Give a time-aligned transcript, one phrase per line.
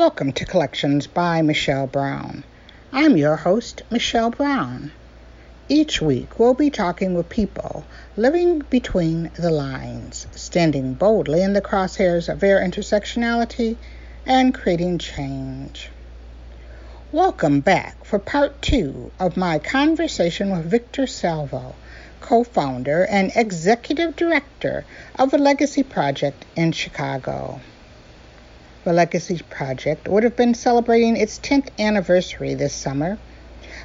[0.00, 2.42] Welcome to Collections by Michelle Brown.
[2.90, 4.92] I'm your host, Michelle Brown.
[5.68, 7.84] Each week, we'll be talking with people
[8.16, 13.76] living between the lines, standing boldly in the crosshairs of their intersectionality
[14.24, 15.90] and creating change.
[17.12, 21.74] Welcome back for part two of my conversation with Victor Salvo,
[22.22, 24.86] co founder and executive director
[25.18, 27.60] of the Legacy Project in Chicago.
[28.82, 33.18] The Legacy Project would have been celebrating its 10th anniversary this summer,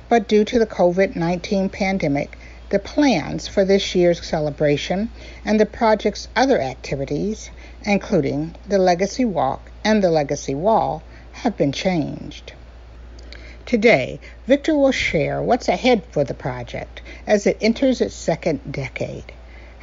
[0.07, 2.37] but due to the COVID 19 pandemic,
[2.69, 5.09] the plans for this year's celebration
[5.43, 7.49] and the project's other activities,
[7.83, 12.53] including the Legacy Walk and the Legacy Wall, have been changed.
[13.65, 19.33] Today, Victor will share what's ahead for the project as it enters its second decade,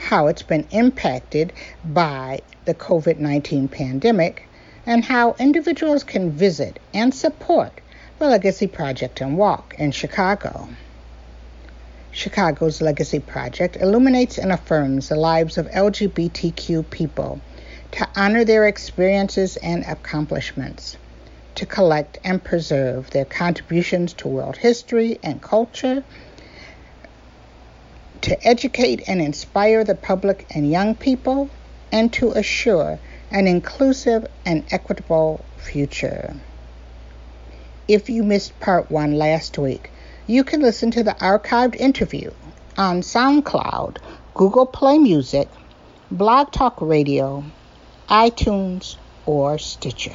[0.08, 1.52] how it's been impacted
[1.84, 4.48] by the COVID 19 pandemic,
[4.86, 7.80] and how individuals can visit and support
[8.18, 10.68] the Legacy Project and Walk in Chicago.
[12.10, 17.40] Chicago's Legacy Project illuminates and affirms the lives of LGBTQ people
[17.92, 20.96] to honor their experiences and accomplishments,
[21.54, 26.04] to collect and preserve their contributions to world history and culture,
[28.22, 31.50] to educate and inspire the public and young people,
[31.90, 32.98] and to assure
[33.32, 36.36] an inclusive and equitable future.
[37.88, 39.90] If you missed part one last week,
[40.26, 42.30] you can listen to the archived interview
[42.76, 43.96] on SoundCloud,
[44.34, 45.48] Google Play Music,
[46.10, 47.42] Blog Talk Radio,
[48.08, 50.14] iTunes, or Stitcher.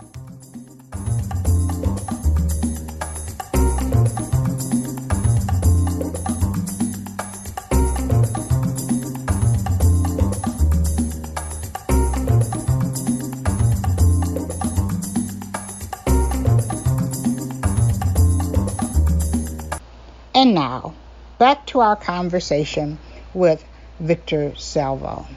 [20.41, 20.95] And now,
[21.37, 22.97] back to our conversation
[23.35, 23.63] with
[23.99, 25.27] Victor Salvo.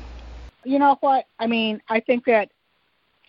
[0.65, 1.26] You know what?
[1.38, 2.48] I mean, I think that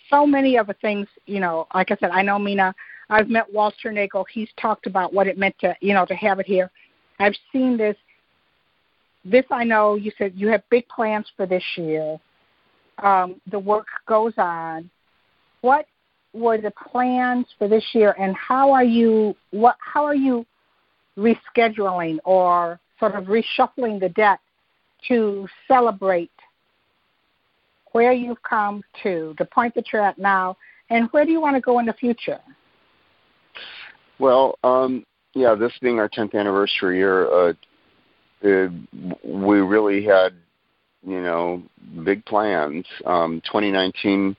[0.09, 2.73] so many of the things, you know, like I said, I know Mina.
[3.09, 4.25] I've met Walter Nagel.
[4.31, 6.71] He's talked about what it meant to, you know, to have it here.
[7.19, 7.97] I've seen this.
[9.25, 9.95] This I know.
[9.95, 12.17] You said you have big plans for this year.
[12.99, 14.89] Um, the work goes on.
[15.59, 15.87] What
[16.31, 19.35] were the plans for this year, and how are you?
[19.51, 19.75] What?
[19.81, 20.45] How are you
[21.17, 24.39] rescheduling or sort of reshuffling the deck
[25.07, 26.31] to celebrate
[27.91, 30.57] where you've come to, the point that you're at now,
[30.89, 32.39] and where do you want to go in the future?
[34.19, 37.53] Well, um, yeah, this being our 10th anniversary year, uh,
[38.41, 38.71] it,
[39.23, 40.33] we really had,
[41.05, 41.63] you know,
[42.03, 42.85] big plans.
[43.05, 44.35] Um, 2019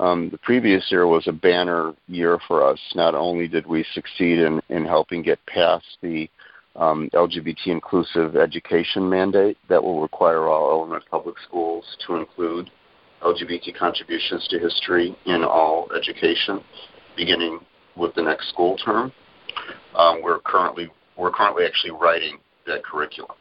[0.00, 2.78] um, the previous year was a banner year for us.
[2.94, 6.28] Not only did we succeed in, in helping get past the
[6.74, 12.70] um, LGBT inclusive education mandate that will require all Illinois public schools to include
[13.22, 16.64] LGBT contributions to history in all education,
[17.14, 17.60] beginning
[17.94, 19.12] with the next school term.
[19.94, 23.36] Um, we're currently we're currently actually writing that curriculum,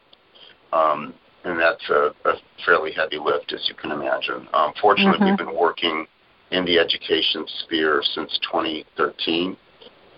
[0.73, 1.13] um,
[1.45, 2.33] and that's a, a,
[2.65, 4.47] fairly heavy lift, as you can imagine.
[4.53, 5.25] Um, fortunately, mm-hmm.
[5.25, 6.05] we've been working
[6.51, 9.55] in the education sphere since 2013.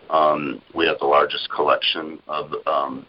[0.09, 3.05] Um, we have the largest collection of um,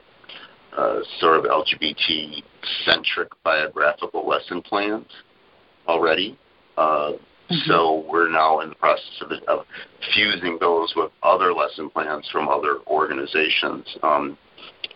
[0.76, 2.42] uh, sort of LGBT
[2.84, 5.06] centric biographical lesson plans
[5.86, 6.38] already.
[6.76, 7.54] Uh, mm-hmm.
[7.66, 9.66] So we're now in the process of, of,
[10.14, 14.38] fusing those with other lesson plans from other organizations um,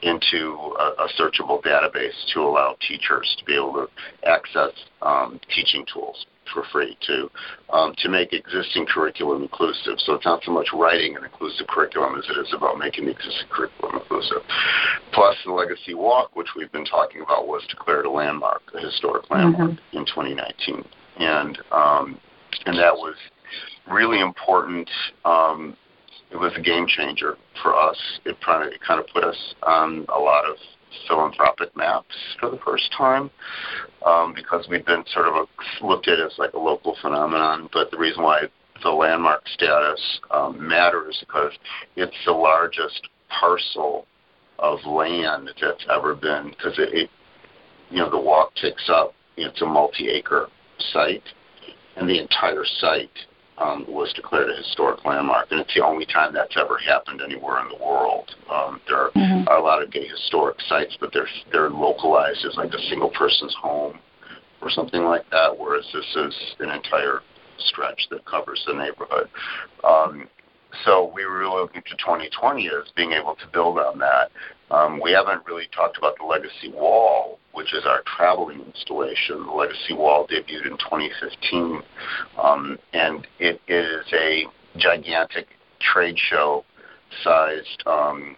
[0.02, 4.72] into a, a, searchable database to allow teachers to be able to access
[5.02, 7.30] um, teaching tools for free to
[7.70, 9.98] um, to make existing curriculum inclusive.
[9.98, 13.12] So it's not so much writing an inclusive curriculum as it is about making the
[13.12, 14.42] existing curriculum inclusive.
[15.12, 19.28] Plus, the Legacy Walk, which we've been talking about, was declared a landmark, a historic
[19.30, 19.98] landmark mm-hmm.
[19.98, 20.84] in 2019,
[21.18, 22.18] and um,
[22.66, 23.16] and that was
[23.90, 24.88] really important.
[25.24, 25.76] Um,
[26.30, 27.96] it was a game changer for us.
[28.24, 30.56] It kind of, it kind of put us on a lot of
[31.08, 33.30] philanthropic maps for the first time
[34.04, 37.68] um, because we'd been sort of a, looked at as like a local phenomenon.
[37.72, 38.42] But the reason why
[38.82, 41.52] the landmark status um, matters because
[41.96, 44.06] it's the largest parcel
[44.58, 47.10] of land that's ever been because it, it,
[47.90, 49.14] you know, the walk takes up.
[49.36, 50.48] It's a multi-acre
[50.92, 51.22] site,
[51.96, 53.10] and the entire site
[53.58, 57.60] um, was declared a historic landmark, and it's the only time that's ever happened anywhere
[57.60, 58.34] in the world.
[58.50, 59.48] Um, there are, mm-hmm.
[59.48, 63.10] are a lot of gay historic sites, but they're they're localized as like a single
[63.10, 63.98] person's home
[64.60, 67.20] or something like that, whereas this is an entire
[67.58, 69.28] stretch that covers the neighborhood.
[69.84, 70.28] Um,
[70.84, 74.30] so we were really looking to 2020 as being able to build on that.
[74.70, 79.46] Um, we haven't really talked about the Legacy Wall, which is our traveling installation.
[79.46, 81.82] The Legacy Wall debuted in 2015,
[82.42, 84.46] um, and it is a
[84.76, 85.46] gigantic
[85.80, 86.64] trade show
[87.22, 88.36] sized um,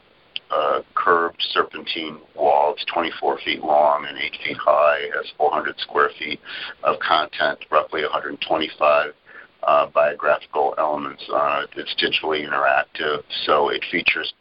[0.50, 2.74] uh, curved serpentine wall.
[2.74, 4.98] It's 24 feet long and 8 feet high.
[5.00, 6.40] It has 400 square feet
[6.84, 9.12] of content, roughly 125
[9.68, 11.22] uh, biographical elements.
[11.76, 14.32] It's digitally interactive, so it features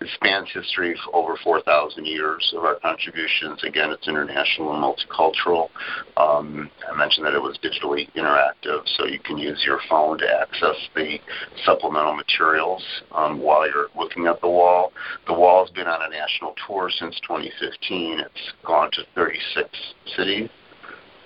[0.00, 3.64] it spans history for over 4,000 years of our contributions.
[3.64, 5.70] Again, it's international and multicultural.
[6.16, 10.26] Um, I mentioned that it was digitally interactive, so you can use your phone to
[10.40, 11.18] access the
[11.64, 14.92] supplemental materials um, while you're looking at the wall.
[15.26, 18.20] The wall has been on a national tour since 2015.
[18.20, 19.68] It's gone to 36
[20.16, 20.48] cities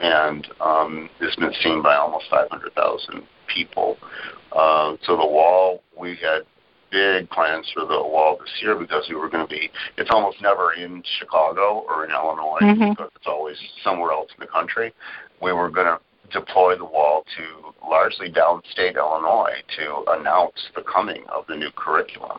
[0.00, 3.96] and um, has been seen by almost 500,000 people.
[4.52, 6.42] Uh, so the wall, we had
[6.90, 9.70] big plans for the wall this year because we were going to be.
[9.96, 12.90] It's almost never in Chicago or in Illinois mm-hmm.
[12.90, 14.92] because it's always somewhere else in the country.
[15.40, 15.98] We were going to
[16.38, 22.38] deploy the wall to largely downstate Illinois to announce the coming of the new curriculum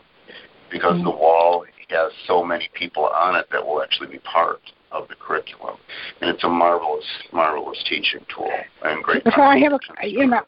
[0.71, 1.05] because mm-hmm.
[1.05, 4.59] the wall has so many people on it that will actually be part
[4.91, 5.75] of the curriculum,
[6.21, 8.49] and it's a marvelous, marvelous teaching tool
[8.83, 9.23] and great.
[9.35, 10.41] So I have a, you know,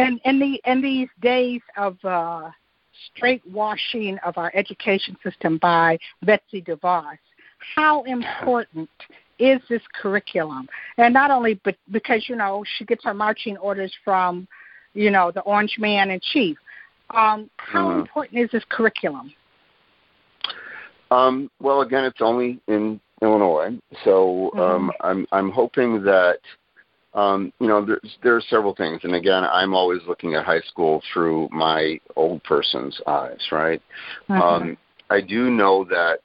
[0.00, 2.50] and in the in these days of uh,
[3.14, 7.18] straight washing of our education system by Betsy DeVos,
[7.74, 8.88] how important
[9.38, 10.68] is this curriculum?
[10.98, 14.46] And not only but because you know she gets her marching orders from,
[14.94, 16.56] you know, the Orange Man in Chief.
[17.10, 18.00] Um, how mm-hmm.
[18.00, 19.32] important is this curriculum?
[21.10, 25.06] Um, well, again, it's only in Illinois, so um, mm-hmm.
[25.06, 26.38] I'm I'm hoping that
[27.14, 30.60] um, you know, there's, there are several things, and again, I'm always looking at high
[30.60, 33.82] school through my old person's eyes, right?
[34.28, 34.40] Mm-hmm.
[34.40, 34.76] Um,
[35.10, 36.20] I do know that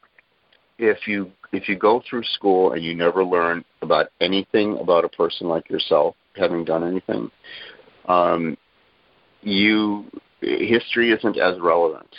[0.77, 5.09] if you if you go through school and you never learn about anything about a
[5.09, 7.31] person like yourself, having done anything,
[8.07, 8.57] um,
[9.41, 10.05] you
[10.41, 12.13] history isn't as relevant.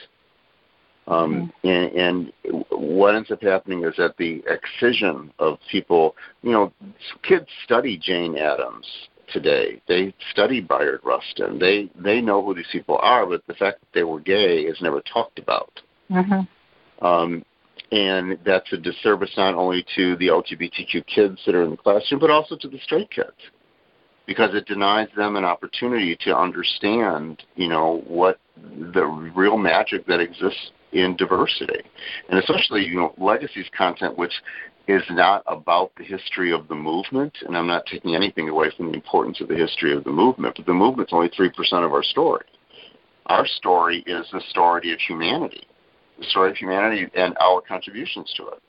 [1.09, 1.69] Um, mm-hmm.
[1.69, 6.73] and, and what ends up happening is that the excision of people, you know,
[7.23, 8.87] kids study Jane Addams
[9.33, 9.81] today.
[9.87, 11.59] They study Bayard Rustin.
[11.59, 14.81] They they know who these people are, but the fact that they were gay is
[14.81, 15.81] never talked about.
[16.11, 17.07] Mm-hmm.
[17.07, 17.45] Um,
[17.93, 22.21] and that's a disservice not only to the LGBTQ kids that are in the classroom,
[22.21, 23.37] but also to the straight kids
[24.27, 28.41] because it denies them an opportunity to understand, you know, what
[28.93, 31.81] the real magic that exists in diversity,
[32.29, 34.33] and especially you know legacies content, which
[34.89, 37.37] is not about the history of the movement.
[37.45, 40.55] And I'm not taking anything away from the importance of the history of the movement,
[40.57, 42.45] but the movement's only three percent of our story.
[43.27, 45.67] Our story is the story of humanity,
[46.19, 48.63] the story of humanity and our contributions to it.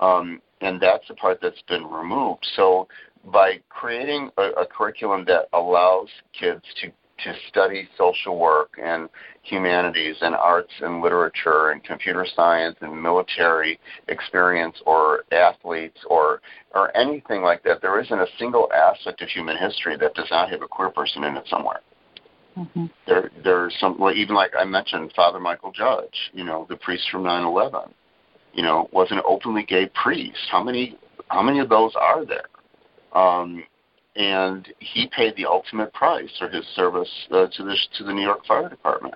[0.00, 2.46] Um, and that's the part that's been removed.
[2.56, 2.88] So
[3.32, 6.90] by creating a, a curriculum that allows kids to
[7.24, 9.08] to study social work and
[9.42, 16.40] humanities and arts and literature and computer science and military experience or athletes or
[16.74, 17.80] or anything like that.
[17.80, 21.24] There isn't a single aspect of human history that does not have a queer person
[21.24, 21.80] in it somewhere.
[22.56, 22.86] Mm-hmm.
[23.06, 27.04] There, there's some, well, even like I mentioned, Father Michael Judge, you know, the priest
[27.10, 27.90] from 9/11,
[28.54, 30.38] you know, was an openly gay priest.
[30.50, 30.96] How many,
[31.28, 32.48] how many of those are there?
[33.12, 33.62] Um,
[34.16, 38.22] and he paid the ultimate price for his service uh, to the to the New
[38.22, 39.14] York Fire Department.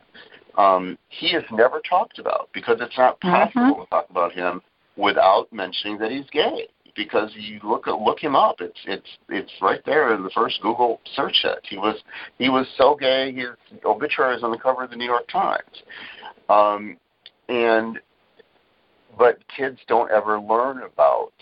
[0.59, 3.81] Um, he is never talked about because it's not possible mm-hmm.
[3.83, 4.61] to talk about him
[4.97, 6.69] without mentioning that he's gay.
[6.97, 10.61] Because you look at, look him up, it's it's it's right there in the first
[10.61, 11.61] Google search hit.
[11.63, 11.97] He was
[12.39, 13.33] he was so gay.
[13.33, 13.47] His
[13.85, 15.83] obituary is on the cover of the New York Times,
[16.49, 16.97] um,
[17.49, 18.01] and
[19.17, 21.33] but kids don't ever learn about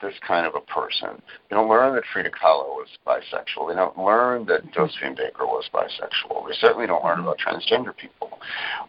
[0.00, 1.22] this kind of a person.
[1.48, 3.68] They don't learn that Frida Kahlo was bisexual.
[3.68, 4.72] They don't learn that mm-hmm.
[4.74, 6.48] Josephine Baker was bisexual.
[6.48, 8.38] They certainly don't learn about transgender people.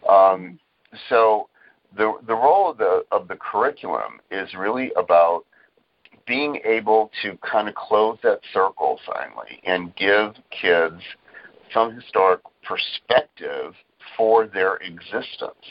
[0.08, 0.58] Um,
[1.08, 1.48] so
[1.96, 5.44] the the role of the of the curriculum is really about
[6.26, 11.00] being able to kind of close that circle finally and give kids
[11.72, 13.72] some historic perspective
[14.16, 15.64] for their existence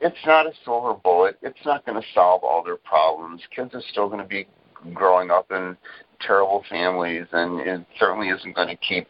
[0.00, 1.38] it's not a silver bullet.
[1.42, 3.40] It's not going to solve all their problems.
[3.54, 4.46] Kids are still going to be
[4.94, 5.76] growing up in
[6.20, 9.06] terrible families, and it certainly isn't going to keep,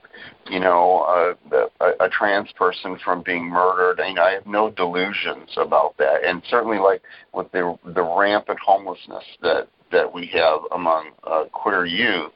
[0.50, 4.00] you know, a, a, a trans person from being murdered.
[4.00, 8.58] I mean, I have no delusions about that, and certainly, like with the the rampant
[8.64, 12.32] homelessness that that we have among uh, queer youth,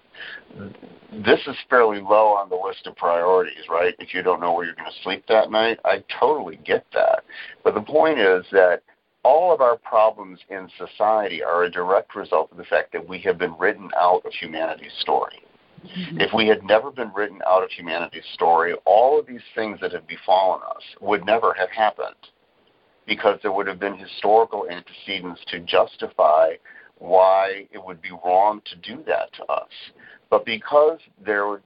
[1.12, 3.94] this is fairly low on the list of priorities, right?
[3.98, 7.24] If you don't know where you're going to sleep that night, I totally get that.
[7.64, 8.82] But the point is that
[9.22, 13.18] all of our problems in society are a direct result of the fact that we
[13.20, 15.42] have been written out of humanity's story.
[15.84, 16.20] Mm-hmm.
[16.20, 19.92] If we had never been written out of humanity's story, all of these things that
[19.92, 22.14] have befallen us would never have happened
[23.06, 26.52] because there would have been historical antecedents to justify
[26.98, 29.70] why it would be wrong to do that to us.
[30.28, 31.60] But because there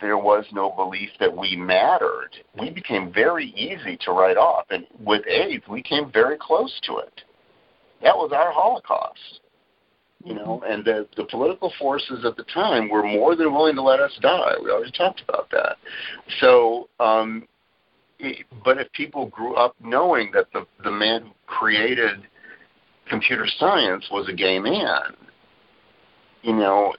[0.00, 4.66] there was no belief that we mattered, we became very easy to write off.
[4.70, 7.22] And with AIDS, we came very close to it.
[8.02, 9.40] That was our Holocaust.
[10.24, 10.70] You know, mm-hmm.
[10.70, 14.12] and the, the political forces at the time were more than willing to let us
[14.20, 14.52] die.
[14.62, 15.76] We already talked about that.
[16.40, 17.48] So, um,
[18.18, 22.26] it, but if people grew up knowing that the the man who created
[23.08, 25.16] computer science was a gay man,
[26.42, 26.92] you know,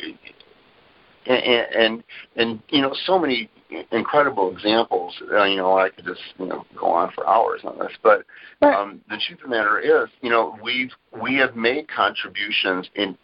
[1.25, 2.03] and and,
[2.35, 3.49] and you know so many
[3.91, 5.13] incredible examples.
[5.31, 8.23] Uh, you know, I could just you know go on for hours on this, but
[8.61, 13.17] um, the truth of the matter is, you know, we've we have made contributions in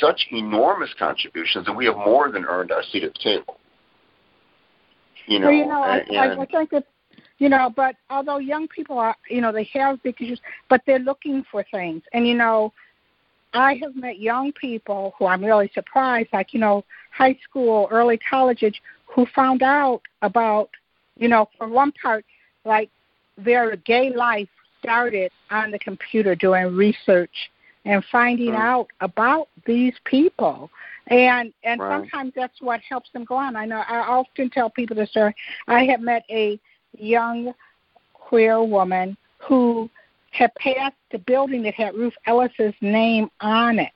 [0.00, 3.58] such enormous contributions that we have more than earned our seat at the table.
[5.26, 6.84] You know, well, you know, I, and, I, I think that
[7.38, 10.98] you know, but although young people are, you know, they have big issues, but they're
[10.98, 12.72] looking for things, and you know,
[13.52, 18.18] I have met young people who I'm really surprised, like you know, high school, early
[18.18, 20.70] college age, who found out about,
[21.16, 22.24] you know, for one part,
[22.64, 22.90] like
[23.36, 24.48] their gay life
[24.80, 27.50] started on the computer doing research
[27.84, 28.58] and finding mm.
[28.58, 30.70] out about these people
[31.08, 32.00] and and right.
[32.00, 35.34] sometimes that's what helps them go on i know i often tell people this story
[35.66, 36.58] i have met a
[36.96, 37.52] young
[38.14, 39.88] queer woman who
[40.30, 43.92] had passed a building that had ruth ellis's name on it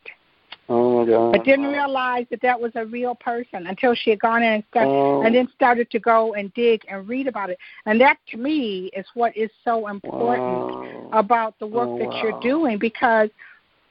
[0.68, 1.34] Oh my God.
[1.34, 4.64] I didn't realize that that was a real person until she had gone in and
[4.70, 5.22] started, oh.
[5.22, 7.58] and then started to go and dig and read about it.
[7.84, 11.10] And that to me is what is so important wow.
[11.12, 12.22] about the work oh, that wow.
[12.22, 13.28] you're doing because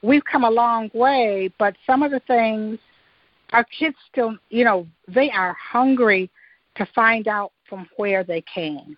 [0.02, 2.80] we've come a long way, but some of the things
[3.52, 6.30] our kids still, you know, they are hungry
[6.76, 8.98] to find out from where they came.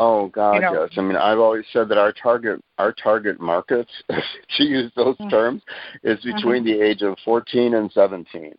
[0.00, 0.90] Oh God, you know, yes.
[0.96, 5.28] I mean, I've always said that our target our target markets, to use those mm-hmm.
[5.28, 5.62] terms,
[6.04, 6.36] is mm-hmm.
[6.36, 6.80] between mm-hmm.
[6.80, 8.54] the age of 14 and 17.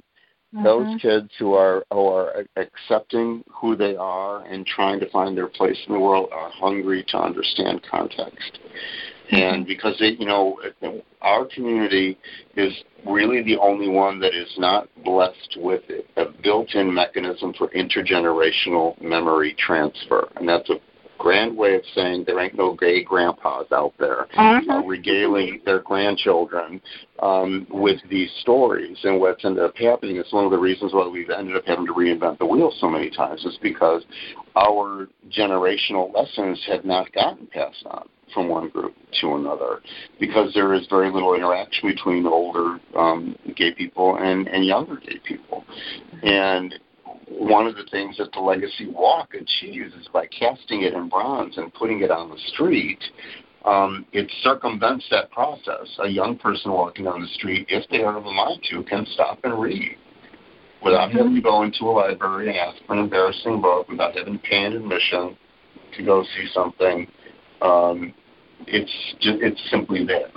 [0.54, 0.64] Mm-hmm.
[0.64, 5.48] Those kids who are who are accepting who they are and trying to find their
[5.48, 8.60] place in the world are hungry to understand context.
[9.32, 9.36] Mm-hmm.
[9.36, 10.58] And because they, you know,
[11.22, 12.18] our community
[12.58, 12.74] is
[13.08, 15.84] really the only one that is not blessed with
[16.18, 20.80] a built-in mechanism for intergenerational memory transfer, and that's a
[21.20, 24.62] grand way of saying there ain't no gay grandpas out there uh-huh.
[24.70, 26.82] uh, regaling their grandchildren
[27.22, 28.98] um, with these stories.
[29.04, 31.86] And what's ended up happening is one of the reasons why we've ended up having
[31.86, 34.04] to reinvent the wheel so many times is because
[34.56, 39.82] our generational lessons have not gotten passed on from one group to another
[40.20, 45.20] because there is very little interaction between older um, gay people and, and younger gay
[45.26, 45.66] people.
[46.24, 46.76] And
[47.30, 51.58] one of the things that the Legacy Walk achieves is by casting it in bronze
[51.58, 53.00] and putting it on the street,
[53.66, 55.88] um, it circumvents that process.
[56.04, 59.06] A young person walking down the street, if they are of a mind to, can
[59.14, 59.96] stop and read
[60.84, 61.18] without mm-hmm.
[61.18, 64.40] having to go into a library and ask for an embarrassing book, without having to
[64.40, 65.38] pay an admission
[65.98, 67.08] to go see something.
[67.62, 68.14] Um,
[68.66, 70.32] it's just, it's simply there.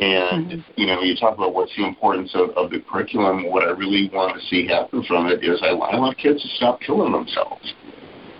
[0.00, 0.80] And mm-hmm.
[0.80, 3.50] you know, you talk about what's the importance of, of the curriculum.
[3.50, 6.48] What I really want to see happen from it is I, I want kids to
[6.56, 7.74] stop killing themselves.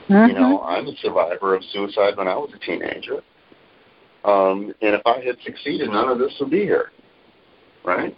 [0.08, 0.28] Mm-hmm.
[0.28, 3.22] You know, I'm a survivor of suicide when I was a teenager.
[4.24, 6.92] Um, and if I had succeeded, none of this would be here,
[7.84, 8.16] right?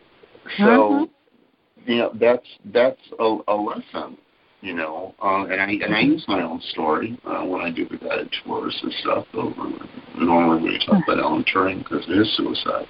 [0.58, 1.90] So, mm-hmm.
[1.90, 4.18] you know, that's that's a, a lesson
[4.60, 5.14] you know.
[5.22, 8.34] Uh, and I and I use my own story uh, when I do the guided
[8.44, 9.26] tours and stuff.
[9.34, 9.70] Over
[10.18, 12.86] normally you talk about Alan Turing because it is suicide.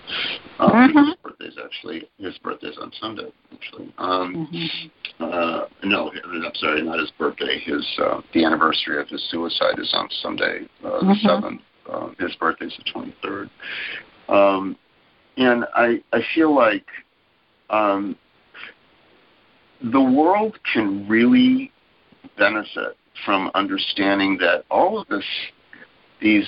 [0.58, 0.98] Um, mm-hmm.
[1.06, 3.94] His birthday's actually his birthday's on Sunday actually.
[3.98, 5.24] Um, mm-hmm.
[5.24, 7.60] uh, no, I'm sorry, not his birthday.
[7.60, 11.08] His uh, the anniversary of his suicide is on Sunday, uh, mm-hmm.
[11.08, 11.60] the seventh.
[11.90, 13.50] Uh, his birthday's the twenty third.
[14.28, 14.76] Um,
[15.36, 16.86] and I I feel like
[17.70, 18.16] um,
[19.82, 21.72] the world can really
[22.36, 25.24] benefit from understanding that all of this,
[26.20, 26.46] these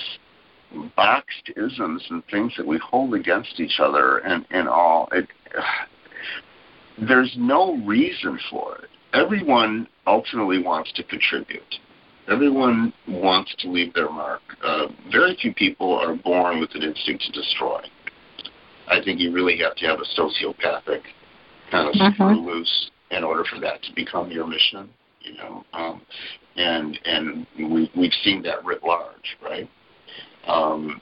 [0.95, 5.27] boxed isms and things that we hold against each other and, and all, it,
[7.07, 8.89] there's no reason for it.
[9.13, 11.75] Everyone ultimately wants to contribute.
[12.31, 14.41] Everyone wants to leave their mark.
[14.63, 17.81] Uh, very few people are born with an instinct to destroy.
[18.87, 21.01] I think you really have to have a sociopathic
[21.69, 22.11] kind of uh-huh.
[22.13, 24.89] screw loose in order for that to become your mission.
[25.21, 26.01] You know, um,
[26.57, 29.69] and and we we've seen that writ large, right?
[30.47, 31.01] Um,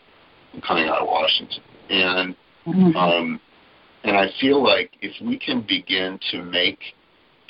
[0.68, 2.36] coming out of Washington, and
[2.68, 2.96] mm-hmm.
[2.96, 3.40] um,
[4.04, 6.80] and I feel like if we can begin to make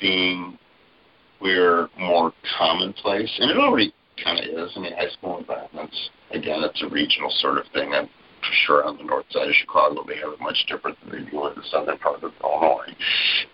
[0.00, 0.58] being
[1.38, 3.92] queer more commonplace, and it already
[4.22, 4.72] kind of is.
[4.76, 7.92] I mean, high school environments, again, it's a regional sort of thing.
[7.92, 8.08] I'm
[8.66, 11.46] sure on the north side of Chicago they have it much different than they do
[11.46, 12.94] in the southern part of Illinois.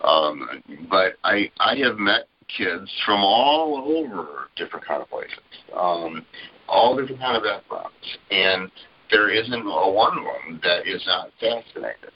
[0.03, 5.39] Um, but I I have met kids from all over different kind of places,
[5.75, 6.25] um,
[6.67, 8.71] all different kind of backgrounds, and
[9.11, 12.13] there isn't a one of them that is not fascinated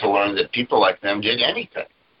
[0.00, 1.86] to learn that people like them did anything.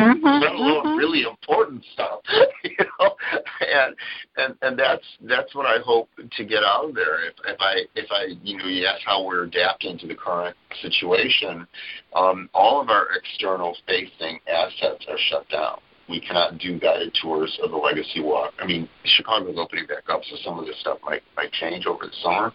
[0.00, 0.96] mm-hmm, let alone mm-hmm.
[0.96, 2.20] really important stuff,
[2.64, 3.16] you know.
[3.60, 3.96] And
[4.36, 7.24] and and that's that's what I hope to get out of there.
[7.26, 10.56] If if I if I you know you ask how we're adapting to the current
[10.82, 11.66] situation,
[12.14, 17.56] um, all of our external facing assets are shut down we cannot do guided tours
[17.62, 18.52] of the Legacy Walk.
[18.58, 22.06] I mean, Chicago's opening back up, so some of this stuff might might change over
[22.06, 22.52] the summer.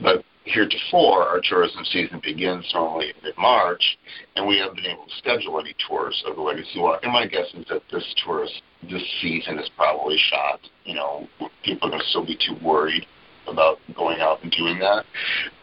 [0.00, 3.98] But heretofore, our tourism season begins normally in mid-March,
[4.36, 7.00] and we haven't been able to schedule any tours of the Legacy Walk.
[7.02, 10.60] And my guess is that this tourist this season is probably shot.
[10.84, 11.28] You know,
[11.64, 13.06] people are going to still be too worried
[13.46, 15.04] about going out and doing that.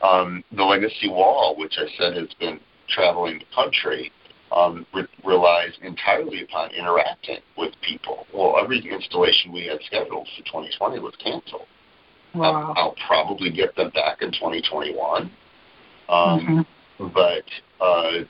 [0.02, 4.12] Um, the Legacy Wall, which I said has been traveling the country,
[4.52, 8.26] um, re- relies entirely upon interacting with people.
[8.34, 11.68] Well, every installation we had scheduled for 2020 was canceled.
[12.36, 12.74] Wow.
[12.76, 15.24] I'll, I'll probably get them back in 2021.
[15.24, 16.66] Um,
[16.98, 17.08] mm-hmm.
[17.14, 18.26] But, uh,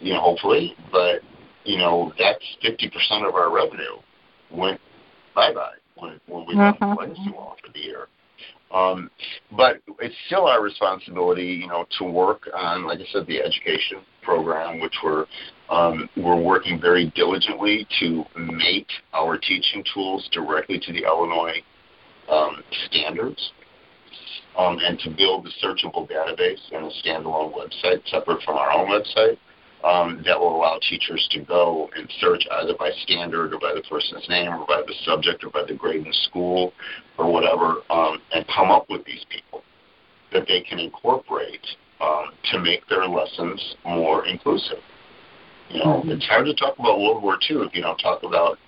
[0.00, 1.20] you know, hopefully, but,
[1.64, 4.00] you know, that's 50% of our revenue
[4.50, 4.80] went
[5.34, 6.84] bye-bye when, when we mm-hmm.
[6.84, 8.08] went legacy wall for the year.
[8.72, 9.10] Um,
[9.56, 13.98] but it's still our responsibility, you know, to work on, like I said, the education
[14.22, 15.26] program, which we're
[15.70, 21.62] um, we're working very diligently to mate our teaching tools directly to the Illinois
[22.30, 23.52] um, standards,
[24.56, 28.88] um, and to build a searchable database and a standalone website separate from our own
[28.88, 29.38] website.
[29.82, 33.82] Um, that will allow teachers to go and search either by standard or by the
[33.82, 36.72] person's name or by the subject or by the grade in the school
[37.18, 39.62] or whatever um, and come up with these people
[40.32, 41.66] that they can incorporate
[42.00, 44.78] um, to make their lessons more inclusive.
[45.70, 46.10] You know, mm-hmm.
[46.10, 48.58] it's hard to talk about World War II if you don't talk about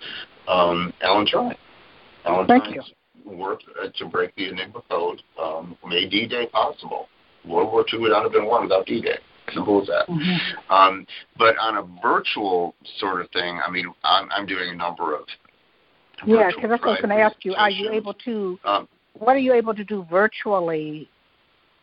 [0.48, 1.56] um, Alan Turing.
[2.24, 2.95] Alan Thank Turing's you.
[3.34, 7.08] Work uh, to break the Enigma code um, made D-Day possible.
[7.44, 9.18] World War II would not have been won without D-Day.
[9.54, 10.08] Simple as that.
[10.08, 10.72] Mm-hmm.
[10.72, 11.06] Um,
[11.38, 15.22] but on a virtual sort of thing, I mean, I'm, I'm doing a number of
[16.26, 17.54] yeah, because that's what I was going to ask you.
[17.54, 18.58] Are you able to?
[18.64, 21.10] Um, what are you able to do virtually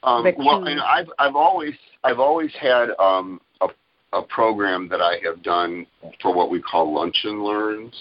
[0.04, 3.68] um, well, you know, I've I've always I've always had um, a
[4.12, 5.88] a program that I have done
[6.22, 7.94] for what we call lunch and learns.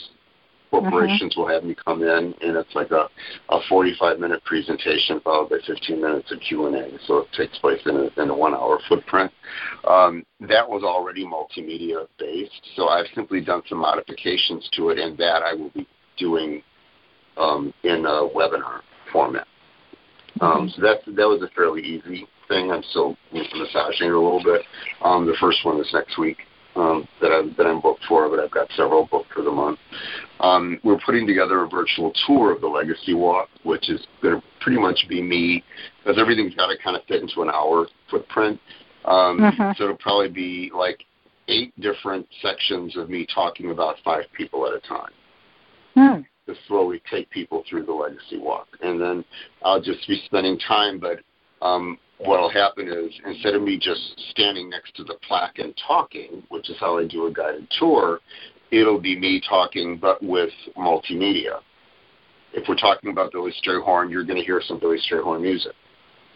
[0.73, 1.43] Corporations uh-huh.
[1.43, 3.07] will have me come in, and it's like a
[3.51, 6.99] a 45 minute presentation followed by 15 minutes of Q and A.
[7.07, 9.31] So it takes place in a, in a one hour footprint.
[9.87, 15.17] Um, that was already multimedia based, so I've simply done some modifications to it, and
[15.19, 16.63] that I will be doing
[17.37, 18.81] um, in a webinar
[19.13, 19.47] format.
[20.41, 22.73] Um, so that that was a fairly easy thing.
[22.73, 24.63] I'm still massaging it a little bit.
[25.05, 26.39] Um, the first one is next week
[26.77, 29.79] um, that I'm that I'm booked for, but I've got several booked for the month.
[30.41, 34.43] Um, we're putting together a virtual tour of the Legacy Walk, which is going to
[34.61, 35.63] pretty much be me,
[36.03, 38.59] because everything's got to kind of fit into an hour footprint.
[39.05, 39.71] Um, mm-hmm.
[39.77, 41.05] So it'll probably be like
[41.49, 45.13] eight different sections of me talking about five people at a time.
[45.95, 46.21] Hmm.
[46.47, 49.25] To slowly take people through the legacy walk, and then
[49.63, 50.99] I'll just be spending time.
[50.99, 51.21] But
[51.65, 56.43] um, what'll happen is instead of me just standing next to the plaque and talking,
[56.49, 58.21] which is how I do a guided tour,
[58.71, 61.61] it'll be me talking, but with multimedia.
[62.53, 65.73] If we're talking about Billy Strayhorn, you're going to hear some Billy Strayhorn music.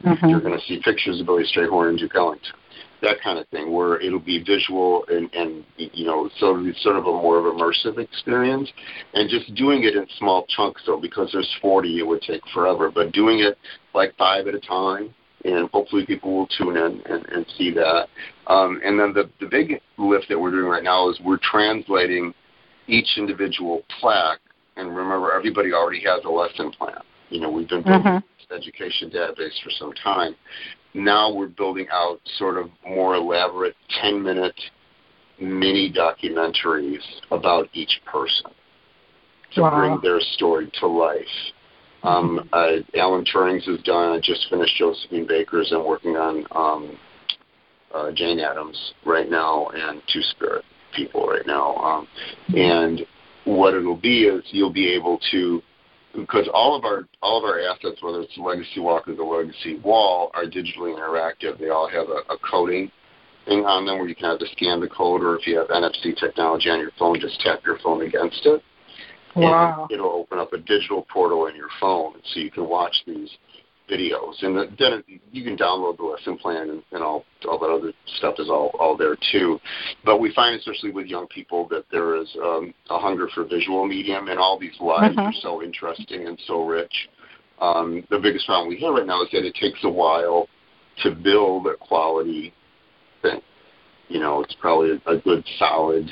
[0.05, 0.29] Mm-hmm.
[0.29, 2.55] You're going to see pictures of Billy Strayhorn and Duke Ellington
[3.03, 6.96] that kind of thing, where it'll be visual and, and you know, so it's sort
[6.96, 8.70] of a more of immersive experience.
[9.14, 12.90] And just doing it in small chunks, though, because there's 40, it would take forever.
[12.90, 13.59] But doing it
[13.94, 15.14] like five at a time,
[15.47, 18.09] and hopefully people will tune in and, and see that.
[18.47, 22.35] Um, and then the, the big lift that we're doing right now is we're translating
[22.87, 24.41] each individual plaque.
[24.77, 26.99] And remember, everybody already has a lesson plan.
[27.31, 28.51] You know, we've been building mm-hmm.
[28.51, 30.37] this education database for some time
[30.97, 34.59] now we're building out sort of more elaborate 10 minute
[35.41, 38.51] mini documentaries about each person
[39.55, 39.79] to wow.
[39.79, 41.25] bring their story to life.
[42.03, 44.13] Um, uh, Alan Turing's is done.
[44.13, 45.73] I just finished Josephine Baker's.
[45.73, 46.99] I'm working on um,
[47.95, 51.75] uh, Jane Addams right now and Two Spirit people right now.
[51.77, 52.09] Um,
[52.55, 53.01] and
[53.45, 55.63] what it'll be is you'll be able to
[56.15, 59.23] because all of our all of our assets, whether it's the Legacy Walk or the
[59.23, 61.59] Legacy Wall, are digitally interactive.
[61.59, 62.91] They all have a, a coding
[63.47, 66.19] thing on them where you can either scan the code or if you have NFC
[66.19, 68.63] technology on your phone, just tap your phone against it.
[69.37, 69.87] Wow.
[69.90, 73.31] And it'll open up a digital portal in your phone so you can watch these
[73.90, 77.92] videos, and then you can download the lesson plan and, and all all that other
[78.18, 79.61] stuff is all all there too.
[80.05, 83.87] But we find, especially with young people, that there is um, a hunger for visual
[83.87, 85.27] medium, and all these lives mm-hmm.
[85.27, 87.09] are so interesting and so rich.
[87.61, 90.49] Um, the biggest problem we have right now is that it takes a while
[91.03, 92.53] to build a quality
[93.22, 93.40] thing.
[94.09, 96.11] You know, it's probably a good solid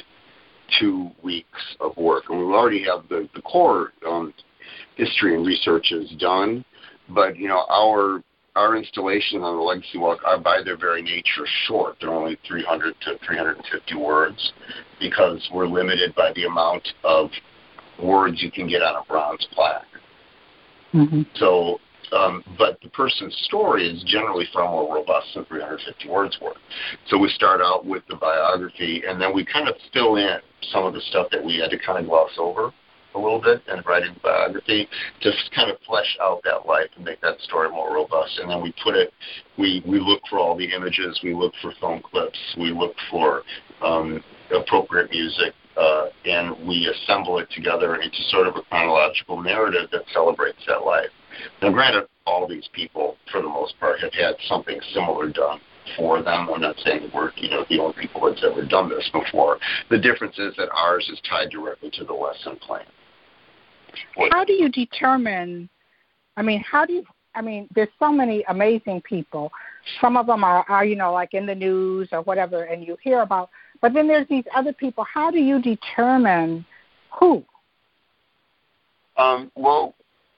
[0.81, 4.33] two weeks of work, and we already have the the core um,
[4.97, 6.65] history and research is done
[7.09, 8.23] but you know, our
[8.57, 11.97] our installations on the Legacy Walk are by their very nature short.
[12.01, 14.53] They're only 300 to 350 words
[15.01, 17.31] because we're limited by the amount of
[18.01, 19.83] words you can get on a bronze plaque.
[20.93, 21.23] Mm-hmm.
[21.35, 21.81] So,
[22.13, 26.57] um, but the person's story is generally far more robust than 350 words worth.
[27.09, 30.39] So we start out with the biography, and then we kind of fill in
[30.73, 32.73] some of the stuff that we had to kind of gloss over
[33.15, 34.89] a little bit and writing the biography
[35.23, 38.39] to kind of flesh out that life and make that story more robust.
[38.41, 39.13] And then we put it,
[39.57, 43.43] we, we look for all the images, we look for phone clips, we look for
[43.83, 49.89] um, appropriate music, uh, and we assemble it together into sort of a chronological narrative
[49.93, 51.11] that celebrates that life.
[51.63, 55.61] Now, granted, all these people, for the most part, have had something similar done
[55.97, 56.49] for them.
[56.53, 59.59] I'm not saying we're you know the only people that's ever done this before.
[59.91, 62.87] The difference is that ours is tied directly to the lesson plan.
[64.33, 65.69] How do you determine?
[66.37, 67.05] I mean, how do you?
[67.35, 69.51] I mean, there's so many amazing people.
[70.01, 72.97] Some of them are, are you know, like in the news or whatever, and you
[73.03, 73.51] hear about.
[73.81, 75.05] But then there's these other people.
[75.05, 76.65] How do you determine
[77.19, 77.45] who?
[79.17, 79.95] Um, well,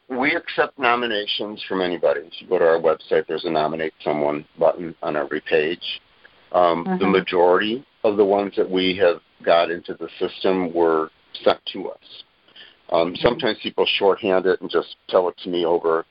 [0.09, 2.21] we accept nominations from anybody.
[2.21, 6.01] If you go to our website, there's a nominate someone button on every page.
[6.53, 6.99] Um, mm-hmm.
[6.99, 11.11] The majority of the ones that we have got into the system were
[11.43, 12.23] sent to us.
[12.91, 16.07] Um, sometimes people shorthand it and just tell it to me over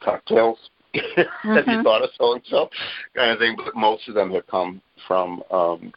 [0.00, 0.58] cocktails.
[0.94, 1.54] mm-hmm.
[1.54, 2.70] Have you thought of so and so
[3.16, 3.56] kind of thing?
[3.56, 5.92] But most of them have come from um,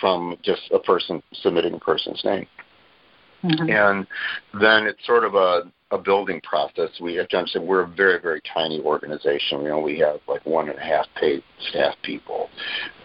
[0.00, 2.46] from just a person submitting a person's name.
[3.44, 3.70] Mm-hmm.
[3.70, 4.06] And
[4.60, 6.90] then it's sort of a a building process.
[7.00, 9.62] We have to understand we're a very, very tiny organization.
[9.62, 12.50] We only have like one and a half paid staff people.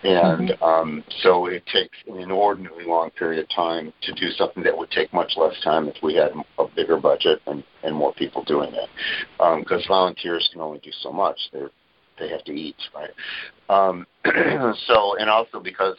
[0.04, 0.64] And mm-hmm.
[0.64, 4.90] um, so it takes an inordinately long period of time to do something that would
[4.90, 8.74] take much less time if we had a bigger budget and, and more people doing
[8.74, 8.90] it.
[9.38, 11.38] Because um, volunteers can only do so much.
[11.54, 11.70] They're
[12.18, 13.12] they have to eat, right?
[13.70, 14.06] Um,
[14.88, 15.96] so, and also because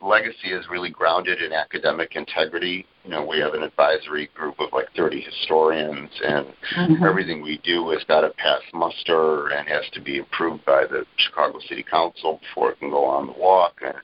[0.00, 2.86] legacy is really grounded in academic integrity.
[3.04, 7.04] You know, we have an advisory group of like 30 historians, and mm-hmm.
[7.04, 11.04] everything we do has got to pass muster and has to be approved by the
[11.16, 13.80] Chicago City Council before it can go on the walk.
[13.82, 13.96] And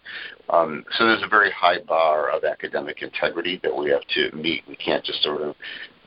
[0.51, 4.63] um, so there's a very high bar of academic integrity that we have to meet.
[4.69, 5.57] We can't just sort of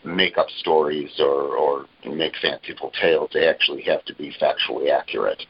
[0.06, 3.30] make up stories or, or make fanciful tales.
[3.34, 5.44] They actually have to be factually accurate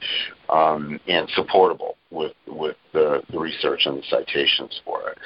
[0.50, 5.18] um, and supportable with with the, the research and the citations for it.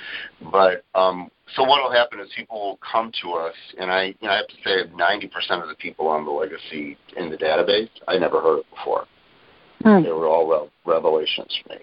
[0.52, 4.16] But um, so what will happen is people will come to us, and I you
[4.22, 7.90] know, I have to say 90% of the people on the legacy in the database
[8.08, 9.06] I never heard of before.
[9.84, 10.04] Mm.
[10.04, 11.82] They were all revelations for me.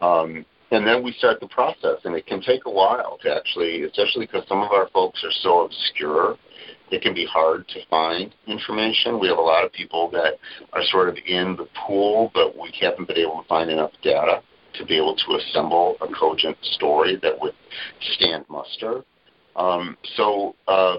[0.00, 3.84] Um, and then we start the process, and it can take a while to actually,
[3.84, 6.36] especially because some of our folks are so obscure,
[6.90, 9.18] it can be hard to find information.
[9.18, 10.34] We have a lot of people that
[10.72, 14.42] are sort of in the pool, but we haven't been able to find enough data
[14.74, 17.54] to be able to assemble a cogent story that would
[18.14, 19.02] stand muster.
[19.56, 20.98] Um, so, uh,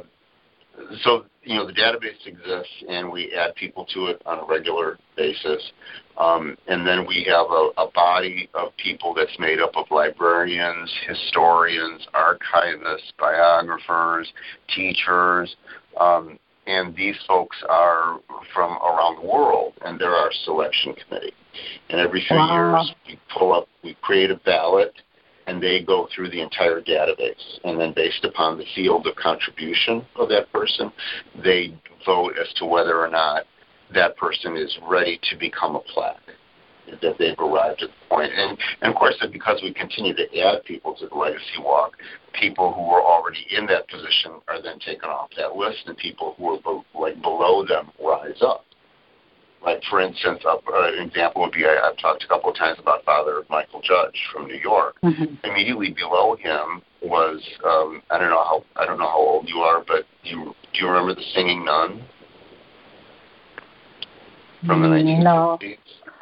[1.04, 4.98] so you know the database exists, and we add people to it on a regular
[5.16, 5.72] basis.
[6.18, 10.92] Um, and then we have a, a body of people that's made up of librarians,
[11.08, 14.32] historians, archivists, biographers,
[14.74, 15.56] teachers,
[16.00, 18.20] um, and these folks are
[18.54, 21.34] from around the world, and they're our selection committee.
[21.90, 22.76] And every few wow.
[22.76, 24.94] years, we pull up, we create a ballot,
[25.48, 27.60] and they go through the entire database.
[27.64, 30.92] And then, based upon the field of contribution of that person,
[31.42, 31.74] they
[32.06, 33.46] vote as to whether or not
[33.94, 36.22] that person is ready to become a plaque
[37.02, 38.32] that they've arrived at the point.
[38.34, 41.94] And, and of course, because we continue to add people to the legacy walk,
[42.34, 46.36] people who are already in that position are then taken off that list, and people
[46.38, 48.64] who are be, like below them rise up.
[49.64, 52.78] Like for instance, uh, an example would be I, I've talked a couple of times
[52.80, 54.96] about Father Michael Judge from New York.
[55.04, 55.34] Mm-hmm.
[55.44, 59.58] Immediately below him was um, I don't know how I don't know how old you
[59.58, 62.04] are, but do you do you remember the Singing Nun
[64.66, 65.24] from the 1950s?
[65.24, 65.60] No.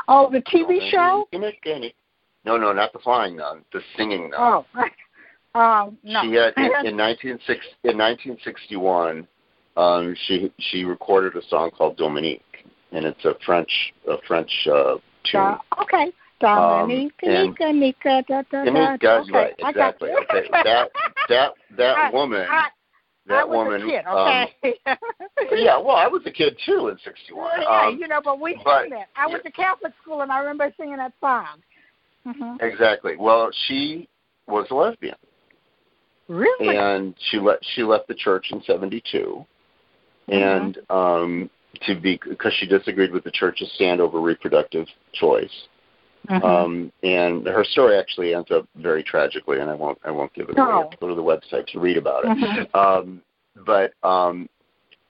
[0.08, 1.28] Oh, the TV show?
[2.46, 3.64] No, no, not the Flying Nun.
[3.74, 4.40] The Singing Nun.
[5.56, 6.22] Oh, um, no.
[6.22, 9.28] She had in, in 1960, in 1961.
[9.78, 13.72] Um, she she recorded a song called Dominique, and it's a French
[14.08, 14.96] a French uh,
[15.30, 15.42] tune.
[15.42, 16.12] Uh, okay.
[16.40, 18.94] Dominique, um, Nika, Nika, da, da, da.
[18.94, 19.32] Okay.
[19.32, 20.12] Right, exactly.
[20.12, 20.48] Okay.
[20.52, 20.90] that
[21.30, 22.46] that that woman
[23.28, 23.82] that woman.
[23.88, 24.76] Kid, okay.
[24.86, 24.98] Um,
[25.52, 27.62] yeah, well, I was a kid too in '61.
[27.62, 29.10] Yeah, um, you know, but we but, that.
[29.16, 31.62] I went to Catholic school, and I remember singing that song.
[32.26, 32.64] Mm-hmm.
[32.64, 33.16] Exactly.
[33.18, 34.08] Well, she
[34.48, 35.16] was a lesbian.
[36.28, 36.78] Really?
[36.78, 37.66] And she left.
[37.76, 39.46] She left the church in '72,
[40.30, 40.34] mm-hmm.
[40.34, 41.50] and um,
[41.84, 45.68] to be because she disagreed with the church's stand over reproductive choice.
[46.30, 46.46] Mm-hmm.
[46.46, 50.50] Um, and her story actually ends up very tragically, and I won't I won't give
[50.50, 50.72] it away.
[50.72, 52.38] Have to go to the website to read about it.
[52.38, 52.78] Mm-hmm.
[52.78, 53.22] Um,
[53.66, 54.50] but um,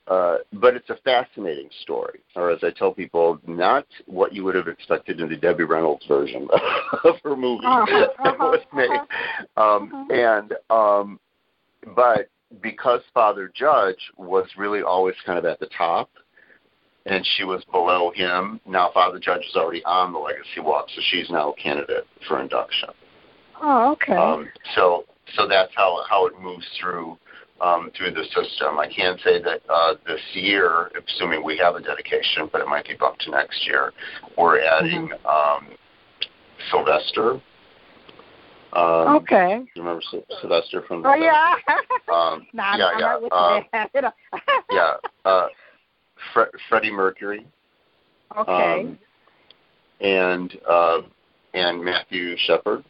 [0.08, 4.54] uh, but it's a fascinating story, or as I tell people, not what you would
[4.54, 6.46] have expected in the Debbie Reynolds version
[7.04, 8.90] of her movie uh-huh, that was uh-huh, made.
[8.90, 9.76] Uh-huh.
[9.76, 10.14] Um, uh-huh.
[10.14, 11.20] And um,
[11.94, 12.28] but
[12.62, 16.08] because Father Judge was really always kind of at the top,
[17.06, 18.60] and she was below him.
[18.66, 22.40] Now Father Judge is already on the legacy walk, so she's now a candidate for
[22.40, 22.90] induction.
[23.62, 24.14] Oh, okay.
[24.14, 27.16] Um, so so that's how how it moves through
[27.60, 28.78] um, through the system.
[28.78, 32.86] I can say that uh, this year, assuming we have a dedication, but it might
[32.86, 33.92] be bumped to next year,
[34.36, 35.66] we're adding mm-hmm.
[35.66, 35.76] um,
[36.70, 37.40] Sylvester.
[38.72, 39.62] Um, okay.
[39.74, 40.02] You remember
[40.40, 41.02] Sylvester from?
[41.02, 41.54] The, oh yeah.
[42.12, 43.16] um, nah, yeah, yeah.
[43.32, 43.60] Uh,
[44.70, 44.92] yeah.
[45.24, 45.46] Uh,
[46.32, 47.46] Fre- Freddie Mercury.
[48.36, 48.80] Okay.
[48.80, 48.98] Um,
[50.00, 50.98] and uh,
[51.54, 52.84] and Matthew Shepard.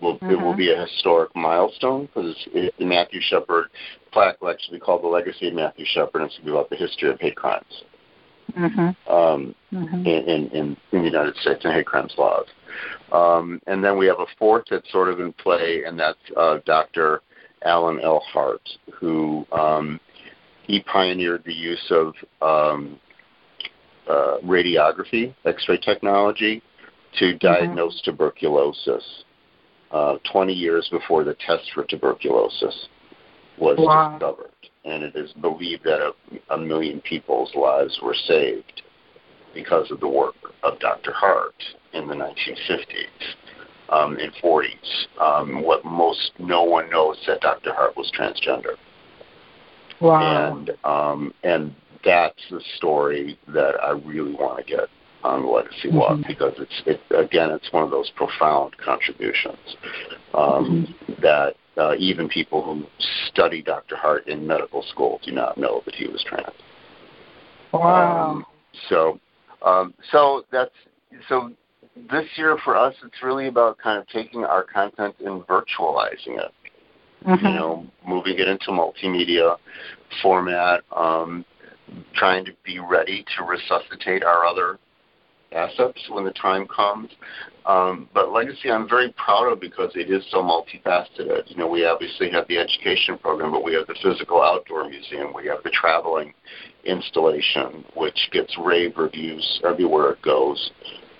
[0.00, 0.30] Will, mm-hmm.
[0.30, 0.58] It will mm-hmm.
[0.58, 3.66] be a historic milestone because the Matthew Shepard
[4.12, 6.58] plaque will actually be called the Legacy of Matthew Shepard, and it's going to be
[6.58, 7.84] about the history of hate crimes
[8.56, 9.12] mm-hmm.
[9.12, 10.06] Um, mm-hmm.
[10.06, 12.46] In, in, in, the United States and hate crimes laws.
[13.12, 16.58] Um, and then we have a fourth that's sort of in play, and that's uh,
[16.64, 17.22] Dr.
[17.64, 18.22] Alan L.
[18.32, 20.00] Hart, who um,
[20.66, 22.98] he pioneered the use of um,
[24.08, 26.62] uh, radiography, X-ray technology,
[27.18, 27.38] to mm-hmm.
[27.38, 28.10] diagnose mm-hmm.
[28.10, 29.24] tuberculosis.
[29.90, 32.88] Uh, 20 years before the test for tuberculosis
[33.58, 34.12] was wow.
[34.12, 34.50] discovered,
[34.86, 38.82] and it is believed that a, a million people's lives were saved
[39.54, 41.12] because of the work of Dr.
[41.12, 41.54] Hart
[41.92, 45.20] in the 1950s um, and 40s.
[45.20, 47.74] Um, what most no one knows that Dr.
[47.74, 48.76] Hart was transgender.
[50.02, 50.56] Wow.
[50.56, 54.88] And um, and that's the story that I really want to get
[55.22, 55.96] on Legacy mm-hmm.
[55.96, 59.76] Walk because it's it again it's one of those profound contributions
[60.34, 61.22] um, mm-hmm.
[61.22, 62.84] that uh, even people who
[63.28, 63.96] study Dr.
[63.96, 66.52] Hart in medical school do not know that he was trans.
[67.72, 68.30] Wow.
[68.30, 68.46] Um,
[68.88, 69.20] so
[69.64, 70.74] um, so that's
[71.28, 71.52] so
[72.10, 76.50] this year for us it's really about kind of taking our content and virtualizing it
[77.22, 77.46] mm-hmm.
[77.46, 79.56] you know, moving it into multimedia
[80.22, 81.44] format, um,
[82.14, 84.78] trying to be ready to resuscitate our other
[85.52, 87.10] assets when the time comes.
[87.66, 91.50] Um, but legacy, I'm very proud of because it is so multifaceted.
[91.50, 95.32] You know, we obviously have the education program, but we have the physical outdoor museum.
[95.34, 96.32] We have the traveling
[96.84, 100.70] installation, which gets rave reviews everywhere it goes.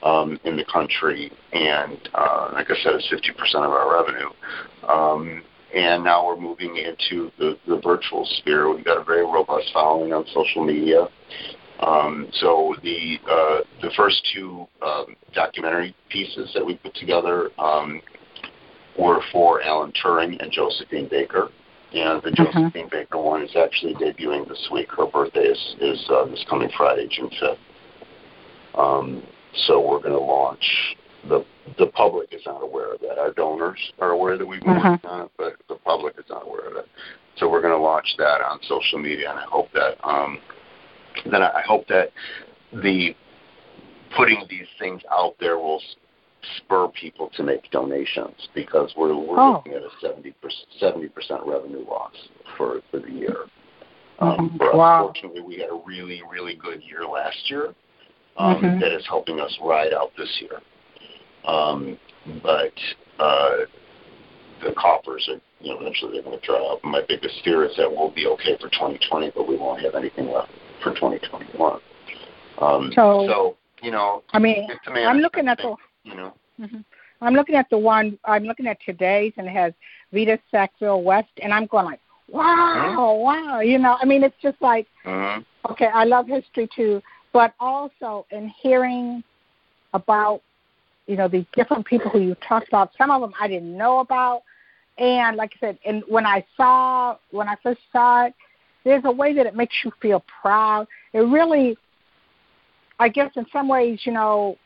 [0.02, 4.30] um, in the country, and uh, like I said, it's 50% of our revenue.
[4.88, 5.42] Um,
[5.74, 8.72] and now we're moving into the, the virtual sphere.
[8.74, 11.08] We've got a very robust following on social media.
[11.80, 18.00] Um, so the uh, the first two um, documentary pieces that we put together um,
[18.98, 21.48] were for Alan Turing and Josephine Baker.
[21.92, 22.44] And the uh-huh.
[22.52, 24.90] Josephine Baker one is actually debuting this week.
[24.92, 27.58] Her birthday is, is uh, this coming Friday, June 5th.
[28.74, 29.22] Um,
[29.66, 30.96] so we're going to launch
[31.28, 31.44] the
[31.78, 33.18] the public is not aware of that.
[33.18, 34.90] Our donors are aware that we've been uh-huh.
[35.02, 36.86] working on it, but the public is not aware of it.
[37.36, 40.38] So we're going to launch that on social media, and I hope that um,
[41.30, 42.10] then I hope that
[42.72, 43.14] the
[44.16, 45.80] putting these things out there will
[46.58, 49.52] spur people to make donations because we're we're oh.
[49.52, 50.32] looking at a 70
[51.08, 52.14] percent revenue loss
[52.56, 53.36] for for the year.
[54.18, 54.76] Um, mm-hmm.
[54.76, 55.04] wow.
[55.04, 57.74] Fortunately, we had a really really good year last year
[58.36, 58.80] um, mm-hmm.
[58.80, 60.60] that is helping us ride out this year.
[61.46, 61.98] Um,
[62.42, 62.72] but
[63.18, 63.56] uh,
[64.62, 66.82] the coffers are you know eventually they're going to dry up.
[66.84, 70.30] My biggest fear is that we'll be okay for 2020, but we won't have anything
[70.30, 70.50] left
[70.82, 71.80] for 2021.
[72.60, 75.74] Um, so, so you know, I mean, I'm looking at the
[76.04, 76.34] you know.
[76.60, 76.80] Mm-hmm.
[77.20, 78.18] I'm looking at the one.
[78.24, 79.72] I'm looking at today's, and it has
[80.12, 83.22] Vita Sackville West, and I'm going like, wow, mm-hmm.
[83.22, 83.60] wow.
[83.60, 85.42] You know, I mean, it's just like, mm-hmm.
[85.70, 87.00] okay, I love history too,
[87.32, 89.22] but also in hearing
[89.94, 90.42] about,
[91.12, 92.90] you know, these different people who you talked about.
[92.96, 94.44] Some of them I didn't know about,
[94.96, 98.34] and like I said, and when I saw when I first saw it,
[98.82, 100.86] there's a way that it makes you feel proud.
[101.12, 101.76] It really,
[102.98, 104.56] I guess, in some ways, you know,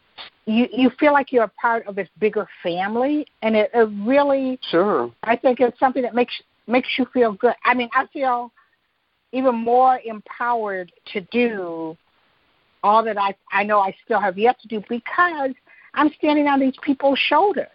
[0.45, 4.61] you you feel like you're a part of this bigger family, and it, it really
[4.71, 5.13] sure.
[5.25, 6.35] I think it's something that makes
[6.69, 7.55] makes you feel good.
[7.65, 8.53] I mean, I feel
[9.33, 11.97] even more empowered to do
[12.85, 15.51] all that I I know I still have yet to do because
[15.97, 17.69] I'm standing on these people's shoulders.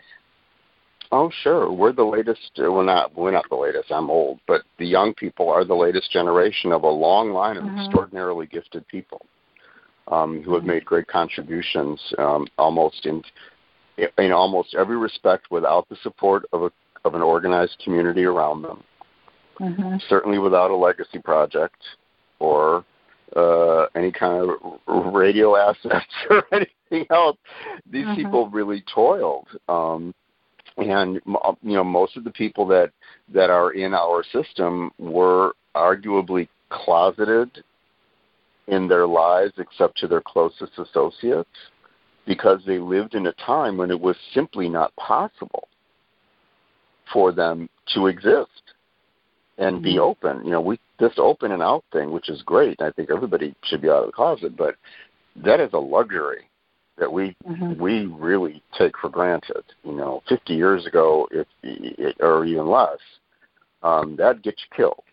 [1.12, 1.72] Oh, sure.
[1.72, 2.52] We're the latest.
[2.58, 3.92] Uh, well, not we're not the latest.
[3.92, 7.66] I'm old, but the young people are the latest generation of a long line of
[7.66, 7.80] mm-hmm.
[7.80, 9.26] extraordinarily gifted people
[10.08, 13.22] um, who have made great contributions, um, almost in
[14.18, 16.72] in almost every respect, without the support of a
[17.04, 18.84] of an organized community around them.
[19.60, 19.98] Mm-hmm.
[20.08, 21.82] Certainly, without a legacy project
[22.40, 22.86] or
[23.36, 24.50] uh, any kind
[24.88, 27.38] of radio assets or anything else.
[27.90, 28.16] These mm-hmm.
[28.16, 29.48] people really toiled.
[29.68, 30.14] Um,
[30.78, 32.92] and you know most of the people that
[33.34, 37.64] that are in our system were arguably closeted
[38.68, 41.50] in their lives except to their closest associates
[42.26, 45.68] because they lived in a time when it was simply not possible
[47.12, 48.62] for them to exist
[49.58, 49.84] and mm-hmm.
[49.84, 50.44] be open.
[50.44, 52.82] You know, we this open and out thing, which is great.
[52.82, 54.76] I think everybody should be out of the closet, but
[55.36, 56.48] that is a luxury
[56.98, 57.82] that we mm-hmm.
[57.82, 59.64] we really take for granted.
[59.84, 61.48] You know, 50 years ago, if
[62.20, 63.00] or even less,
[63.84, 65.04] um, that'd get you killed.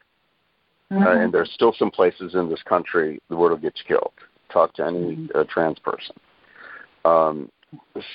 [0.92, 1.03] Mm-hmm.
[1.03, 4.12] Uh, and there's still some places in this country where it'll get you killed.
[4.53, 5.38] Talk to any mm-hmm.
[5.38, 6.14] uh, trans person.
[7.05, 7.51] Um,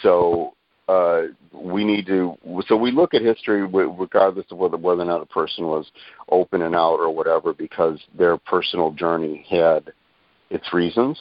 [0.01, 0.53] so
[0.87, 2.35] uh, we need to.
[2.67, 5.89] So we look at history regardless of whether whether or not a person was
[6.29, 9.93] open and out or whatever, because their personal journey had
[10.49, 11.17] its reasons.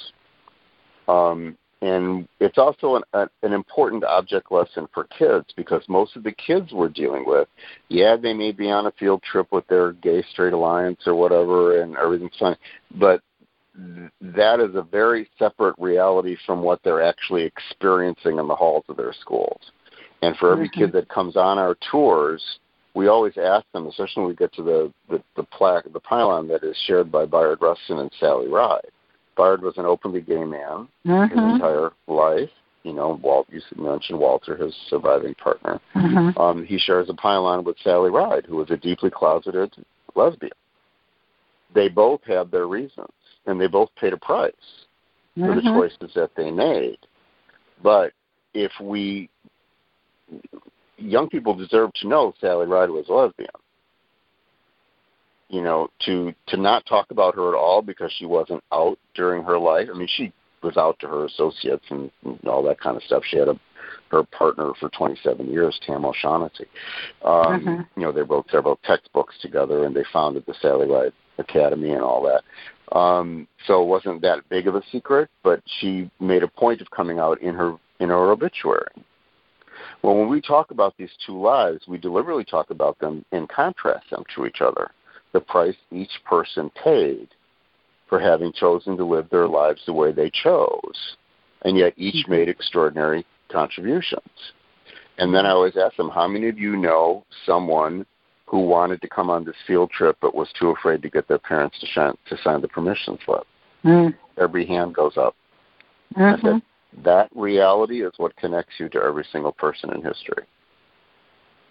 [1.09, 6.31] Um, and it's also an, an important object lesson for kids because most of the
[6.31, 7.49] kids we're dealing with,
[7.89, 11.83] yeah, they may be on a field trip with their gay straight alliance or whatever,
[11.83, 12.57] and everything's fine,
[13.01, 13.21] but
[14.21, 18.97] that is a very separate reality from what they're actually experiencing in the halls of
[18.97, 19.61] their schools.
[20.21, 20.81] And for every mm-hmm.
[20.81, 22.43] kid that comes on our tours,
[22.95, 26.49] we always ask them, especially when we get to the the, the plaque, the pylon
[26.49, 28.91] that is shared by Bayard Rustin and Sally Ride
[29.37, 31.39] Bayard was an openly gay man his mm-hmm.
[31.39, 32.51] entire life.
[32.83, 33.47] You know, Walt.
[33.51, 35.81] You mentioned Walter, his surviving partner.
[35.95, 36.37] Mm-hmm.
[36.39, 39.73] Um, he shares a pylon with Sally Ride, who was a deeply closeted
[40.17, 40.51] lesbian.
[41.75, 43.13] They both had their reasons,
[43.47, 44.53] and they both paid a price
[45.37, 45.47] mm-hmm.
[45.47, 45.79] for the mm-hmm.
[45.79, 46.99] choices that they made.
[47.83, 48.13] But
[48.55, 49.29] if we,
[50.97, 53.49] young people deserve to know Sally Ride was a lesbian
[55.53, 59.45] you know, to to not talk about her at all because she wasn't out during
[59.45, 59.87] her life.
[59.95, 60.33] I mean, she
[60.63, 63.23] was out to her associates and, and all that kind of stuff.
[63.31, 63.61] She had a
[64.11, 66.67] her partner for 27 years, Tam O'Shaughnessy.
[67.25, 68.01] Um, mm-hmm.
[68.01, 72.03] You know, they wrote several textbooks together, and they founded the Sally Ride Academy and
[72.03, 72.43] all that.
[72.95, 76.91] Um, so it wasn't that big of a secret, but she made a point of
[76.91, 78.93] coming out in her in her obituary.
[80.03, 84.11] Well, when we talk about these two lives, we deliberately talk about them and contrast
[84.11, 84.91] them to each other
[85.33, 87.29] the price each person paid
[88.09, 91.17] for having chosen to live their lives the way they chose.
[91.65, 92.33] and yet each mm-hmm.
[92.33, 94.53] made extraordinary contributions.
[95.19, 98.05] And then I always ask them, how many of you know someone
[98.53, 101.39] who wanted to come on this field trip but was too afraid to get their
[101.39, 103.47] parents to, sign, to sign the permission slip?
[103.83, 104.15] Mm.
[104.39, 105.35] Every hand goes up.
[106.15, 106.47] Mm-hmm.
[106.47, 106.63] Said,
[107.03, 110.45] that reality is what connects you to every single person in history.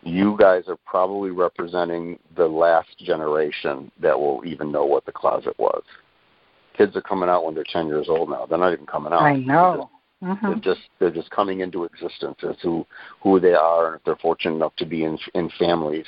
[0.02, 5.54] You guys are probably representing the last generation that will even know what the closet
[5.60, 5.84] was.
[6.76, 8.48] Kids are coming out when they're 10 years old now.
[8.48, 9.22] They're not even coming out.
[9.22, 9.92] I know.
[10.24, 10.48] Mm-hmm.
[10.48, 12.86] They're just they're just coming into existence as who
[13.22, 16.06] who they are, and if they're fortunate enough to be in in families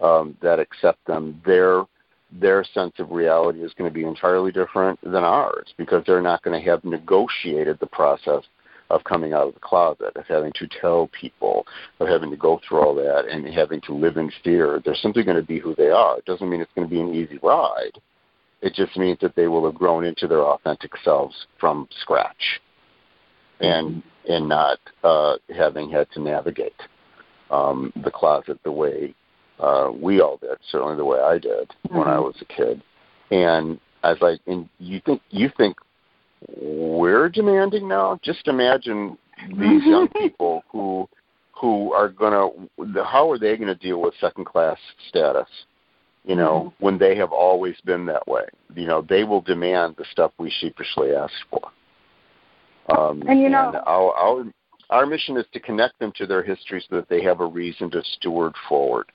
[0.00, 1.84] um, that accept them, their
[2.30, 6.42] their sense of reality is going to be entirely different than ours because they're not
[6.42, 8.42] going to have negotiated the process
[8.90, 11.66] of coming out of the closet, of having to tell people,
[12.00, 14.80] of having to go through all that and having to live in fear.
[14.84, 16.18] They're simply going to be who they are.
[16.18, 17.98] It doesn't mean it's going to be an easy ride.
[18.60, 22.60] It just means that they will have grown into their authentic selves from scratch
[23.60, 26.80] and and not uh, having had to navigate
[27.50, 29.14] um, the closet the way
[29.60, 31.98] uh, we all did, certainly the way I did mm-hmm.
[31.98, 32.24] when I mm-hmm.
[32.24, 32.82] was a kid.
[33.30, 35.76] And I was like, and you think you think
[36.56, 38.18] we're demanding now?
[38.22, 41.08] Just imagine these young people who
[41.52, 42.48] who are gonna
[43.04, 44.78] how are they going to deal with second class
[45.08, 45.48] status?
[46.24, 46.84] You know, mm-hmm.
[46.84, 48.44] when they have always been that way.
[48.74, 51.70] You know, they will demand the stuff we sheepishly ask for.
[52.96, 54.44] Um, and you know, and our, our
[54.90, 57.90] our mission is to connect them to their history so that they have a reason
[57.90, 59.10] to steward forward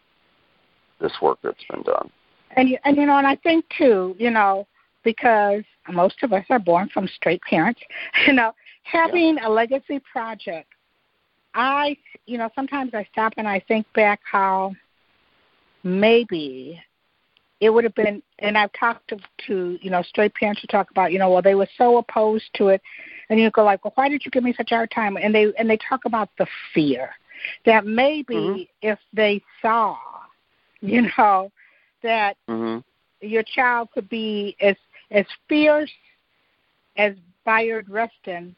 [0.99, 2.09] this work that's been done.
[2.55, 4.67] And you, and you know, and I think too, you know,
[5.03, 7.81] because most of us are born from straight parents,
[8.27, 9.47] you know, having yeah.
[9.47, 10.69] a legacy project.
[11.55, 14.73] I, you know, sometimes I stop and I think back how
[15.83, 16.81] maybe
[17.63, 19.17] it would have been and I've talked to,
[19.47, 22.49] to you know straight parents who talk about you know well they were so opposed
[22.55, 22.81] to it
[23.29, 25.33] and you go like well why did you give me such a hard time and
[25.33, 27.11] they and they talk about the fear
[27.65, 28.61] that maybe mm-hmm.
[28.81, 29.97] if they saw
[30.91, 31.51] you know
[32.01, 32.79] that mm-hmm.
[33.25, 34.75] your child could be as
[35.11, 35.91] as fierce
[36.97, 37.13] as
[37.45, 38.55] Bayard Rustin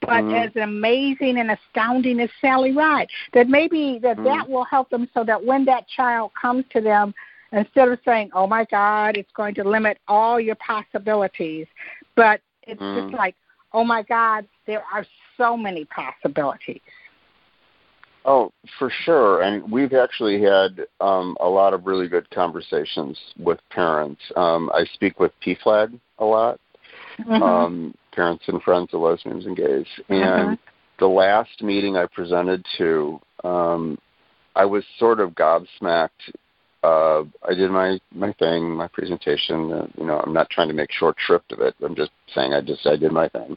[0.00, 0.34] but mm-hmm.
[0.34, 3.08] as amazing and astounding as Sally Ride.
[3.32, 4.24] That maybe that mm-hmm.
[4.24, 7.14] that will help them so that when that child comes to them,
[7.52, 11.66] instead of saying, "Oh my God, it's going to limit all your possibilities,"
[12.14, 13.34] but it's just like,
[13.72, 15.04] "Oh my God, there are
[15.36, 16.80] so many possibilities."
[18.28, 19.42] Oh, for sure.
[19.42, 24.20] And we've actually had um, a lot of really good conversations with parents.
[24.34, 26.58] Um, I speak with PFLAG a lot,
[27.20, 27.40] mm-hmm.
[27.40, 29.86] um, parents and friends of lesbians and gays.
[30.08, 30.54] And mm-hmm.
[30.98, 33.96] the last meeting I presented to, um,
[34.56, 36.10] I was sort of gobsmacked
[36.86, 39.72] uh, I did my my thing, my presentation.
[39.72, 41.74] Uh, you know, I'm not trying to make short shrift of it.
[41.82, 43.56] I'm just saying I just I did my thing.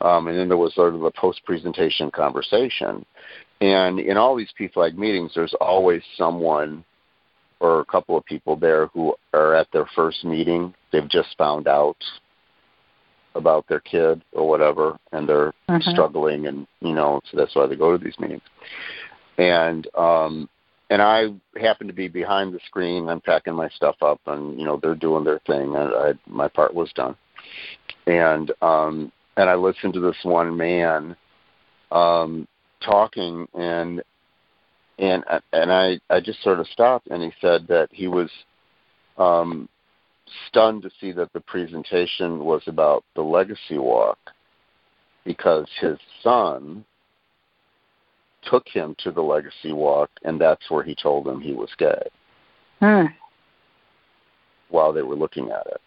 [0.00, 3.04] Um, and then there was sort of a post presentation conversation.
[3.60, 6.84] And in all these PFLAG meetings, there's always someone
[7.60, 10.74] or a couple of people there who are at their first meeting.
[10.92, 11.96] They've just found out
[13.34, 15.92] about their kid or whatever, and they're uh-huh.
[15.92, 18.42] struggling, and you know, so that's why they go to these meetings.
[19.38, 20.48] And um,
[20.88, 21.26] and I
[21.60, 23.08] happened to be behind the screen.
[23.08, 25.76] I'm packing my stuff up, and you know they're doing their thing.
[25.76, 27.14] I, I my part was done,
[28.06, 31.14] and um, and I listened to this one man
[31.92, 32.48] um,
[32.84, 34.02] talking, and
[34.98, 38.30] and and I I just sort of stopped, and he said that he was
[39.18, 39.68] um,
[40.48, 44.18] stunned to see that the presentation was about the legacy walk
[45.24, 46.84] because his son
[48.50, 52.08] took him to the legacy walk, and that's where he told him he was gay.
[52.80, 53.06] Hmm.
[54.70, 55.80] While they were looking at it,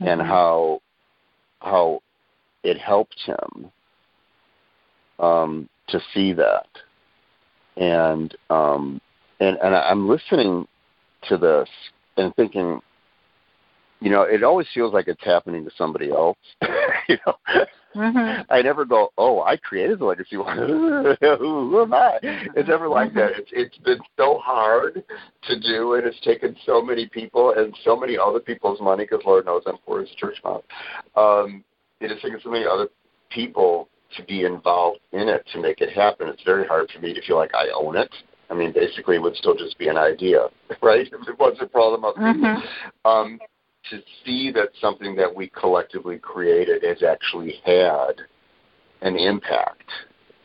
[0.00, 0.08] mm-hmm.
[0.08, 0.80] and how
[1.60, 2.00] how
[2.62, 3.72] it helped him
[5.18, 6.66] um, to see that,
[7.76, 9.00] and um,
[9.40, 10.66] and and I'm listening
[11.28, 11.68] to this
[12.16, 12.80] and thinking,
[14.00, 16.38] you know, it always feels like it's happening to somebody else.
[17.08, 17.34] you know,
[17.94, 18.42] mm-hmm.
[18.50, 20.56] I never go, oh, I created the legacy one.
[21.20, 22.18] Who am I?
[22.22, 23.18] It's never like mm-hmm.
[23.18, 23.32] that.
[23.38, 25.02] It's it's been so hard
[25.44, 29.24] to do, and it's taken so many people and so many other people's money because
[29.24, 30.60] Lord knows I'm poor as a church mom.
[31.16, 31.64] Um,
[32.00, 32.88] it has taken so many other
[33.30, 36.28] people to be involved in it to make it happen.
[36.28, 38.12] It's very hard for me to feel like I own it.
[38.50, 40.48] I mean, basically, it would still just be an idea,
[40.82, 41.06] right?
[41.06, 42.20] If it wasn't for all the.
[42.20, 43.08] Mm-hmm.
[43.08, 43.38] Um,
[43.90, 48.14] to see that something that we collectively created has actually had
[49.02, 49.90] an impact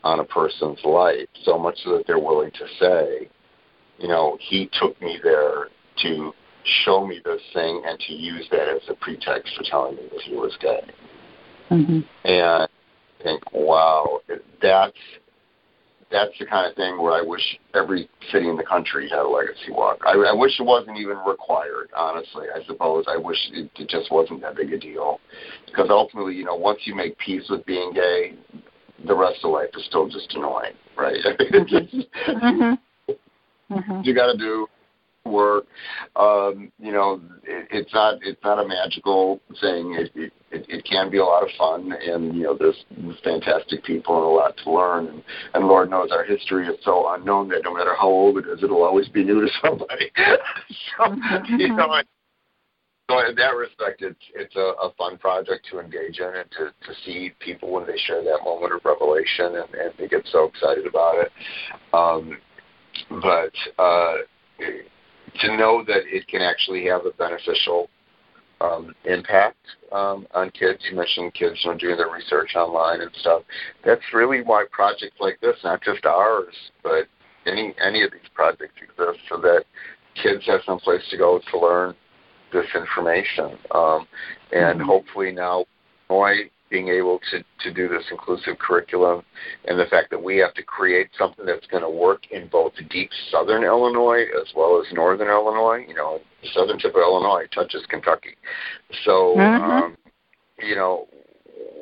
[0.04, 3.30] on a person's life, so much so that they're willing to say,
[3.98, 5.70] you know, he took me there
[6.02, 6.34] to
[6.84, 10.22] show me this thing and to use that as a pretext for telling me that
[10.22, 10.92] he was gay.
[11.72, 12.00] Mm-hmm.
[12.28, 12.70] And
[13.24, 14.20] think, wow,
[14.62, 14.98] that's
[16.12, 17.42] that's the kind of thing where I wish
[17.76, 20.00] every city in the country had a legacy walk.
[20.06, 21.90] I, I wish it wasn't even required.
[21.96, 25.20] Honestly, I suppose I wish it, it just wasn't that big a deal,
[25.68, 28.34] because ultimately, you know, once you make peace with being gay,
[29.06, 31.16] the rest of life is still just annoying, right?
[31.40, 33.14] mm-hmm.
[33.72, 34.02] Mm-hmm.
[34.04, 34.68] You got to do
[35.30, 35.66] work.
[36.16, 39.96] Um, you know, it, it's not it's not a magical thing.
[39.96, 42.86] It, it it it can be a lot of fun, and you know, there's
[43.24, 45.08] fantastic people and a lot to learn.
[45.08, 45.24] And,
[45.54, 48.64] and Lord knows our history is so unknown that no matter how old it is,
[48.64, 50.12] it'll always be new to somebody.
[50.98, 51.56] so mm-hmm.
[51.60, 52.02] you know.
[53.10, 56.66] So in that respect, it's it's a, a fun project to engage in and to,
[56.88, 60.46] to see people when they share that moment of revelation and, and they get so
[60.46, 61.32] excited about it.
[61.92, 62.38] Um,
[63.10, 64.18] but uh,
[65.42, 67.90] to know that it can actually have a beneficial
[68.62, 69.58] um, impact
[69.92, 70.80] um, on kids.
[70.90, 73.44] You mentioned kids you know, doing their research online and stuff.
[73.86, 76.54] That's really why projects like this, not just ours,
[76.84, 77.08] but
[77.46, 79.64] any any of these projects exist, so that
[80.22, 81.96] kids have some place to go to learn
[82.52, 83.58] this information.
[83.72, 84.08] Um,
[84.52, 84.88] and mm-hmm.
[84.88, 85.66] hopefully now,
[86.10, 89.24] Illinois being able to, to do this inclusive curriculum
[89.66, 92.74] and the fact that we have to create something that's going to work in both
[92.90, 95.86] deep southern Illinois as well as northern Illinois.
[95.88, 98.36] You know, the southern tip of Illinois touches Kentucky.
[99.04, 99.64] So, mm-hmm.
[99.64, 99.98] um,
[100.60, 101.08] you know,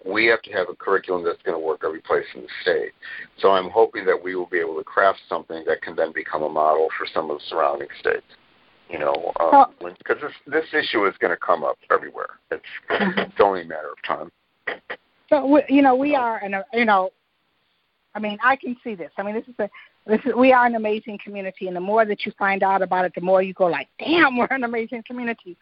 [0.06, 2.92] we have to have a curriculum that's going to work every place in the state.
[3.40, 6.44] So I'm hoping that we will be able to craft something that can then become
[6.44, 8.26] a model for some of the surrounding states.
[8.90, 9.66] You know, um,
[9.98, 12.40] because this this issue is going to come up everywhere.
[12.52, 13.20] It's mm-hmm.
[13.20, 14.32] it's only a matter of time.
[15.30, 17.12] So we, you know, we are, and you know,
[18.16, 19.12] I mean, I can see this.
[19.18, 19.70] I mean, this is a
[20.06, 23.06] this is we are an amazing community, and the more that you find out about
[23.06, 25.58] it, the more you go like, damn, we're an amazing community.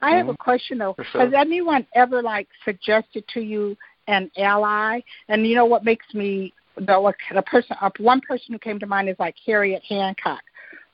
[0.00, 0.42] I have a mm-hmm.
[0.42, 0.94] question though.
[1.10, 1.22] Sure.
[1.22, 3.76] Has anyone ever like suggested to you
[4.06, 5.00] an ally?
[5.28, 8.86] And you know what makes me the the person uh, one person who came to
[8.86, 10.42] mind is like Harriet Hancock,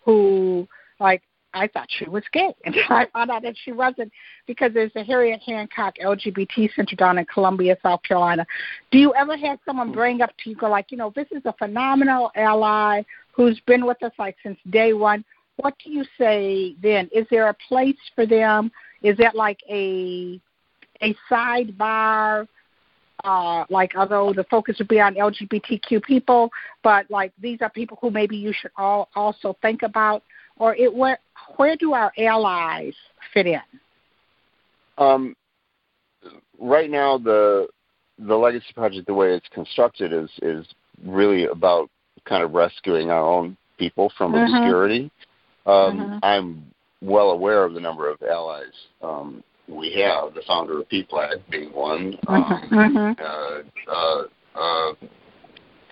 [0.04, 0.66] who
[1.00, 1.22] like
[1.54, 4.12] I thought she was gay until I found out that she wasn't
[4.46, 8.46] because there's a Harriet Hancock LGBT Center down in Columbia, South Carolina.
[8.90, 11.42] Do you ever have someone bring up to you, go like, you know, this is
[11.44, 13.02] a phenomenal ally
[13.32, 15.24] who's been with us like since day one?
[15.56, 17.08] What do you say then?
[17.12, 18.72] Is there a place for them?
[19.02, 20.40] Is that like a
[21.00, 22.48] a sidebar?
[23.22, 26.50] Uh, like although the focus would be on LGBTQ people,
[26.82, 30.22] but like these are people who maybe you should all also think about,
[30.58, 31.18] or it where
[31.56, 32.94] where do our allies
[33.32, 33.60] fit in?
[34.98, 35.36] Um,
[36.60, 37.68] right now, the
[38.18, 40.66] the legacy project, the way it's constructed, is is
[41.04, 41.90] really about
[42.24, 44.54] kind of rescuing our own people from mm-hmm.
[44.54, 45.10] obscurity.
[45.66, 46.18] Um, mm-hmm.
[46.22, 46.64] I'm
[47.02, 50.34] well aware of the number of allies um, we have.
[50.34, 52.18] The founder of PFLAG being one.
[52.28, 53.22] Um, mm-hmm.
[53.22, 54.22] uh, uh,
[54.58, 54.94] uh,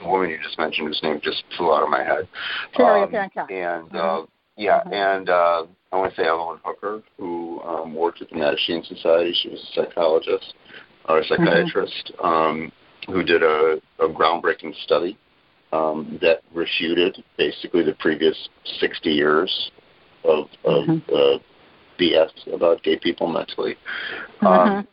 [0.01, 2.29] the woman you just mentioned, whose name just flew out of my head.
[3.49, 4.32] Um, and uh, mm-hmm.
[4.57, 4.93] Yeah, mm-hmm.
[4.93, 9.35] and uh, I want to say Evelyn Hooker, who um, worked at the Mattachine Society.
[9.43, 10.55] She was a psychologist
[11.09, 11.45] or a mm-hmm.
[11.45, 12.27] psychiatrist mm-hmm.
[12.27, 12.73] um,
[13.07, 15.19] who did a, a groundbreaking study
[15.73, 18.49] um, that refuted basically the previous
[18.81, 19.71] 60 years
[20.25, 21.15] of, of mm-hmm.
[21.15, 21.39] uh,
[21.99, 23.77] BS about gay people mentally.
[24.41, 24.47] Mm-hmm.
[24.47, 24.89] Um,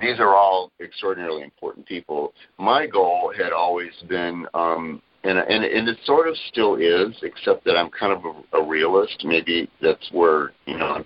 [0.00, 2.34] these are all extraordinarily important people.
[2.58, 7.64] My goal had always been um, and and and it sort of still is, except
[7.64, 9.24] that I'm kind of a, a realist.
[9.24, 11.04] Maybe that's where you know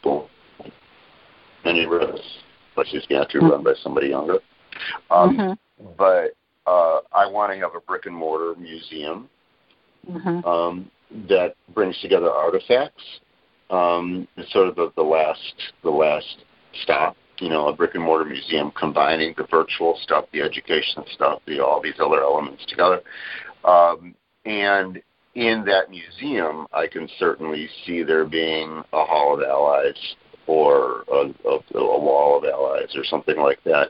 [0.00, 0.28] people
[1.64, 2.26] many risks,
[2.76, 4.38] but she's have to run by somebody younger.
[5.10, 5.84] Um, mm-hmm.
[5.96, 6.34] But
[6.66, 9.28] uh, I want to have a brick and mortar museum
[10.10, 10.44] mm-hmm.
[10.46, 10.90] um,
[11.28, 13.02] that brings together artifacts.
[13.70, 16.44] Um, it's sort of the, the last the last
[16.82, 21.40] stop you know, a brick and mortar museum combining the virtual stuff, the education stuff,
[21.46, 23.00] the all these other elements together.
[23.64, 25.00] Um, and
[25.34, 30.14] in that museum, I can certainly see there being a Hall of Allies
[30.46, 33.88] or a, a, a wall of allies or something like that.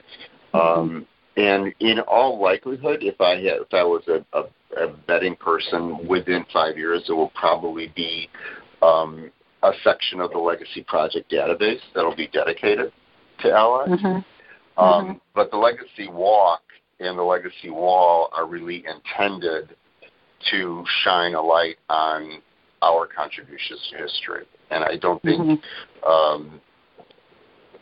[0.54, 1.06] Um,
[1.36, 6.06] and in all likelihood, if I had, if I was a, a, a betting person
[6.06, 8.28] within five years, it will probably be
[8.82, 9.30] um,
[9.62, 12.92] a section of the Legacy Project database that'll be dedicated
[13.40, 13.88] to allies.
[13.88, 14.06] Mm-hmm.
[14.06, 15.12] Um, mm-hmm.
[15.34, 16.60] But the Legacy Walk
[17.02, 19.76] and the Legacy Wall are really intended
[20.50, 22.40] to shine a light on
[22.82, 24.44] our contributions to history.
[24.70, 26.10] And I don't think mm-hmm.
[26.10, 26.60] um,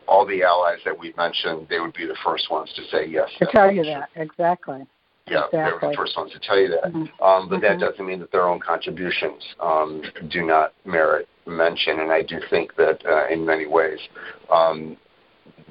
[0.07, 3.29] all the allies that we mentioned, they would be the first ones to say yes.
[3.39, 4.85] To tell you that, exactly.
[5.27, 5.59] Yeah, exactly.
[5.59, 6.85] they were the first ones to tell you that.
[6.85, 7.23] Mm-hmm.
[7.23, 7.79] Um, but mm-hmm.
[7.79, 12.01] that doesn't mean that their own contributions um, do not merit mention.
[12.01, 13.99] And I do think that uh, in many ways,
[14.53, 14.97] um,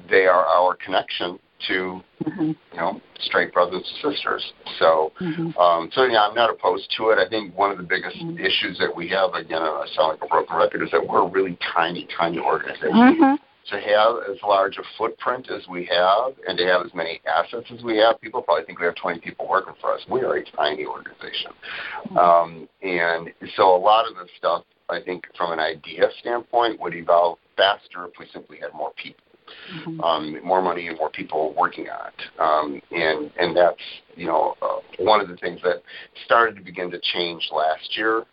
[0.08, 1.38] they are our connection
[1.68, 2.42] to mm-hmm.
[2.42, 4.52] you know straight brothers and sisters.
[4.78, 5.58] So mm-hmm.
[5.58, 7.18] um, so yeah, I'm not opposed to it.
[7.18, 8.38] I think one of the biggest mm-hmm.
[8.38, 11.28] issues that we have, again, I sound like a broken record, is that we're a
[11.28, 12.92] really tiny, tiny organization.
[12.92, 13.34] Mm-hmm.
[13.68, 17.66] To have as large a footprint as we have, and to have as many assets
[17.72, 20.00] as we have, people probably think we have 20 people working for us.
[20.10, 21.52] We are a tiny organization,
[22.06, 22.16] mm-hmm.
[22.16, 26.94] um, and so a lot of the stuff I think from an idea standpoint would
[26.94, 29.22] evolve faster if we simply had more people.
[29.74, 30.00] Mm-hmm.
[30.00, 33.80] Um, more money and more people working on it, um, and and that's
[34.16, 35.82] you know uh, one of the things that
[36.24, 38.24] started to begin to change last year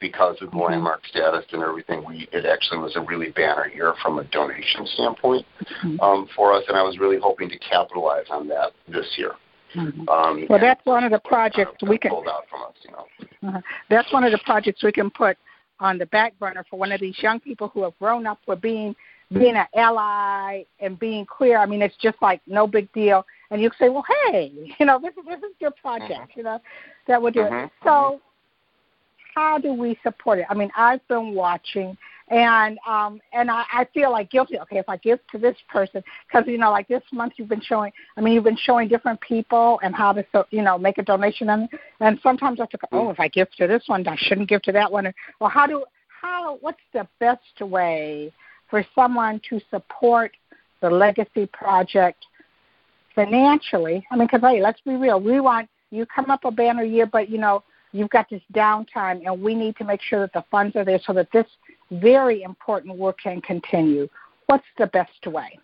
[0.00, 0.60] because of mm-hmm.
[0.60, 2.04] landmark status and everything.
[2.06, 5.46] We it actually was a really banner year from a donation standpoint
[5.84, 6.00] mm-hmm.
[6.00, 9.32] um, for us, and I was really hoping to capitalize on that this year.
[9.74, 10.08] Mm-hmm.
[10.08, 12.74] Um, well, that's one of the projects we can pulled out from us.
[12.82, 13.60] You know, uh-huh.
[13.90, 15.36] that's one of the projects we can put
[15.80, 18.60] on the back burner for one of these young people who have grown up with
[18.60, 18.94] being
[19.32, 21.58] being an ally and being queer.
[21.58, 23.24] I mean, it's just like no big deal.
[23.50, 26.60] And you say, well, hey, you know, this is this is your project, you know,
[27.08, 27.66] that would do mm-hmm.
[27.66, 27.70] it.
[27.84, 28.20] So,
[29.34, 30.46] how do we support it?
[30.48, 31.96] I mean, I've been watching,
[32.28, 34.58] and um, and I, I feel like guilty.
[34.60, 37.60] Okay, if I give to this person, because you know, like this month you've been
[37.60, 37.92] showing.
[38.16, 41.02] I mean, you've been showing different people and how to, so, you know, make a
[41.02, 41.68] donation, and
[42.00, 44.72] and sometimes I think, oh, if I give to this one, I shouldn't give to
[44.72, 45.12] that one.
[45.40, 45.84] Or how do
[46.22, 48.32] how what's the best way
[48.68, 50.32] for someone to support
[50.80, 52.26] the legacy project
[53.14, 54.06] financially?
[54.10, 57.06] I mean, because hey, let's be real, we want you come up a banner year,
[57.06, 57.62] but you know
[57.92, 61.00] you've got this downtime, and we need to make sure that the funds are there
[61.04, 61.46] so that this
[61.90, 64.08] very important work can continue.
[64.46, 65.58] What's the best way?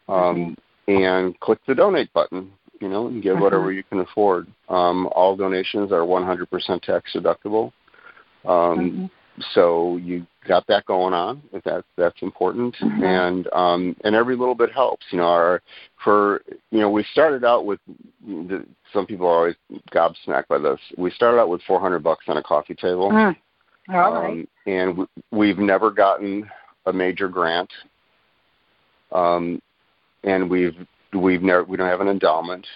[0.08, 0.54] um, mm-hmm.
[0.92, 2.52] and click the donate button.
[2.80, 3.42] You know, and give mm-hmm.
[3.42, 4.46] whatever you can afford.
[4.68, 7.72] Um, all donations are 100% tax deductible.
[8.44, 9.06] Um, mm-hmm
[9.52, 11.42] so you got that going on.
[11.64, 13.02] That that's important, mm-hmm.
[13.02, 15.06] and um, and every little bit helps.
[15.10, 15.62] You know, our
[16.02, 17.80] for you know we started out with
[18.26, 19.56] the, some people are always
[19.92, 20.80] gobsmacked by this.
[20.96, 23.36] We started out with 400 bucks on a coffee table, mm.
[23.90, 24.30] All right.
[24.30, 26.48] um, and we've never gotten
[26.86, 27.70] a major grant.
[29.12, 29.62] Um,
[30.24, 30.74] and we've
[31.14, 32.66] we've never we don't have an endowment.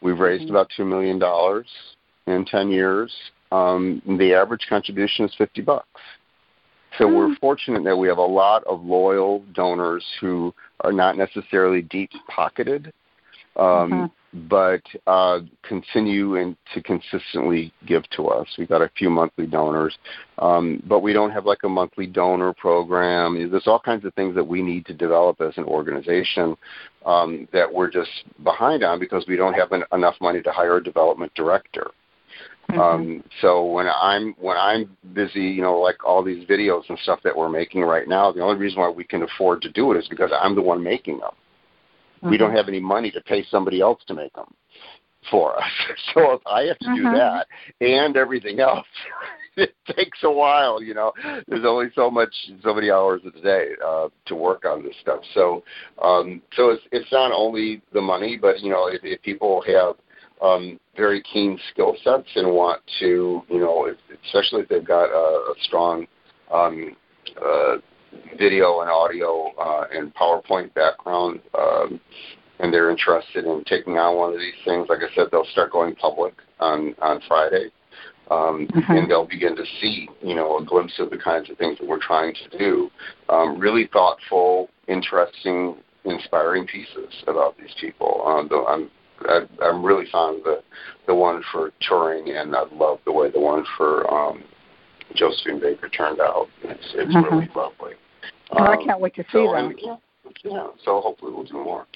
[0.00, 0.54] We've raised mm-hmm.
[0.54, 1.66] about two million dollars
[2.26, 3.12] in ten years
[3.52, 6.00] um, the average contribution is 50 bucks.
[6.98, 7.16] So mm.
[7.16, 12.10] we're fortunate that we have a lot of loyal donors who are not necessarily deep
[12.28, 12.92] pocketed,
[13.56, 14.48] um, mm-hmm.
[14.48, 18.46] but uh, continue and to consistently give to us.
[18.58, 19.96] We've got a few monthly donors,
[20.38, 23.50] um, but we don't have like a monthly donor program.
[23.50, 26.56] There's all kinds of things that we need to develop as an organization
[27.04, 28.10] um, that we're just
[28.42, 31.90] behind on because we don't have an, enough money to hire a development director.
[32.70, 32.80] Mm-hmm.
[32.80, 37.20] Um, so when I'm when I'm busy, you know, like all these videos and stuff
[37.24, 39.98] that we're making right now, the only reason why we can afford to do it
[39.98, 41.32] is because I'm the one making them.
[42.22, 42.30] Mm-hmm.
[42.30, 42.56] We don't mm-hmm.
[42.56, 44.54] have any money to pay somebody else to make them
[45.30, 45.70] for us.
[46.14, 47.12] So if I have to mm-hmm.
[47.12, 47.46] do that
[47.80, 48.86] and everything else,
[49.56, 50.82] it takes a while.
[50.82, 51.12] You know,
[51.48, 54.94] there's only so much, so many hours of the day uh, to work on this
[55.00, 55.20] stuff.
[55.34, 55.64] So,
[56.02, 59.96] um, so it's it's not only the money, but you know, if, if people have
[60.42, 63.96] um, very keen skill sets and want to, you know, if,
[64.26, 66.06] especially if they've got a, a strong
[66.52, 66.96] um,
[67.40, 67.76] uh,
[68.38, 72.00] video and audio uh, and PowerPoint background, um,
[72.58, 74.88] and they're interested in taking on one of these things.
[74.88, 77.70] Like I said, they'll start going public on on Friday.
[78.30, 78.92] Um, mm-hmm.
[78.92, 81.86] and they'll begin to see, you know, a glimpse of the kinds of things that
[81.86, 82.88] we're trying to do.
[83.28, 88.22] Um, really thoughtful, interesting, inspiring pieces about these people.
[88.24, 88.90] Um, I'm
[89.28, 90.62] I, I'm really fond of the
[91.06, 94.44] the one for Turing, and I love the way the one for um,
[95.14, 96.48] Josephine Baker turned out.
[96.62, 97.34] It's it's mm-hmm.
[97.34, 97.94] really lovely.
[98.52, 99.74] Um, I can't wait to see so, that.
[99.78, 99.96] yeah,
[100.44, 101.86] yeah, so hopefully we'll do more.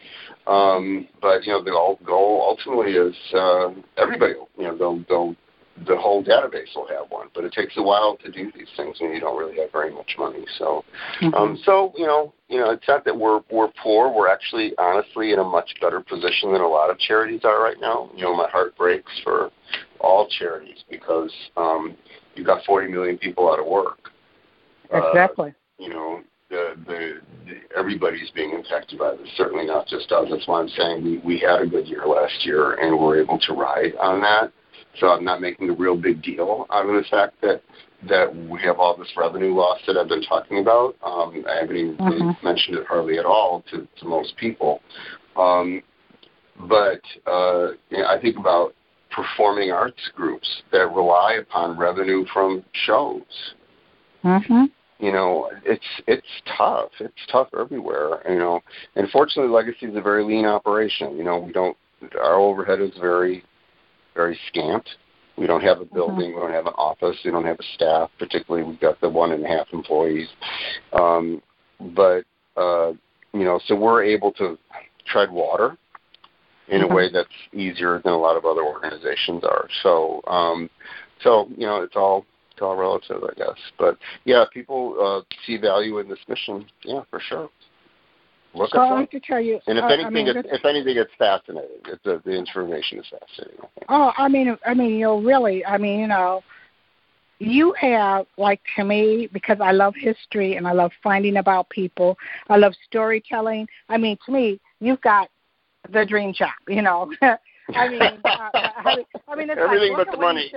[0.46, 1.70] Um, but you know, the
[2.04, 4.34] goal ultimately is uh, everybody.
[4.56, 5.36] You know, they'll they'll
[5.86, 8.96] the whole database will have one, but it takes a while to do these things
[8.98, 10.44] when you don't really have very much money.
[10.58, 10.84] So,
[11.20, 11.34] mm-hmm.
[11.34, 14.12] um, so you know, you know, it's not that we're we're poor.
[14.12, 17.76] We're actually, honestly, in a much better position than a lot of charities are right
[17.80, 18.10] now.
[18.14, 19.50] You know, my heart breaks for
[20.00, 21.96] all charities because um,
[22.36, 24.10] you've got 40 million people out of work.
[24.92, 25.50] Exactly.
[25.50, 26.20] Uh, you know,
[26.50, 29.28] the, the, the everybody's being impacted by this.
[29.36, 30.28] Certainly not just us.
[30.30, 33.38] That's why I'm saying we we had a good year last year and we're able
[33.38, 34.52] to ride on that.
[35.00, 37.62] So I'm not making a real big deal out of the fact that
[38.08, 40.96] that we have all this revenue loss that I've been talking about.
[41.02, 42.08] Um, I haven't even mm-hmm.
[42.08, 44.80] really mentioned it hardly at all to, to most people.
[45.36, 45.82] Um,
[46.68, 48.74] but uh, you know, I think about
[49.16, 53.22] performing arts groups that rely upon revenue from shows.
[54.22, 54.64] Mm-hmm.
[54.98, 56.90] You know, it's it's tough.
[57.00, 58.22] It's tough everywhere.
[58.28, 58.60] You know,
[58.94, 61.16] and fortunately, Legacy is a very lean operation.
[61.16, 61.76] You know, we don't
[62.20, 63.42] our overhead is very
[64.14, 64.86] very scant.
[65.36, 65.94] We don't have a mm-hmm.
[65.94, 66.30] building.
[66.30, 66.34] Mm-hmm.
[66.34, 67.16] We don't have an office.
[67.24, 68.10] We don't have a staff.
[68.18, 70.28] Particularly, we've got the one and a half employees.
[70.92, 71.42] Um,
[71.94, 72.24] but
[72.56, 72.92] uh,
[73.32, 74.58] you know, so we're able to
[75.06, 75.76] tread water
[76.68, 76.92] in mm-hmm.
[76.92, 79.68] a way that's easier than a lot of other organizations are.
[79.82, 80.70] So, um,
[81.22, 83.58] so you know, it's all it's all relative, I guess.
[83.78, 86.66] But yeah, people uh, see value in this mission.
[86.82, 87.48] Yeah, for sure.
[88.54, 89.60] Look so I have to tell you.
[89.66, 91.76] And if uh, anything, I mean, it's, if anything, it's fascinating.
[91.86, 93.60] It's uh, the information is fascinating.
[93.88, 96.42] I oh, I mean, I mean, you know, really, I mean, you know,
[97.38, 102.16] you have like to me because I love history and I love finding about people.
[102.48, 103.68] I love storytelling.
[103.90, 105.28] I mean, to me, you've got
[105.92, 106.50] the dream job.
[106.68, 107.12] You know.
[107.74, 110.52] I mean, uh, I, I mean, it's everything like, but the money.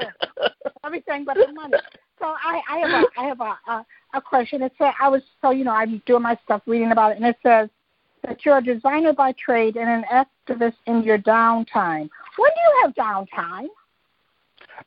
[0.84, 1.74] everything but the money.
[2.20, 4.62] So I, I have a, I have a, a, a question.
[4.62, 7.26] It said I was so you know I'm doing my stuff, reading about it, and
[7.26, 7.70] it says
[8.28, 12.10] that you're a designer by trade and an activist in your downtime.
[12.38, 13.68] When do you have downtime?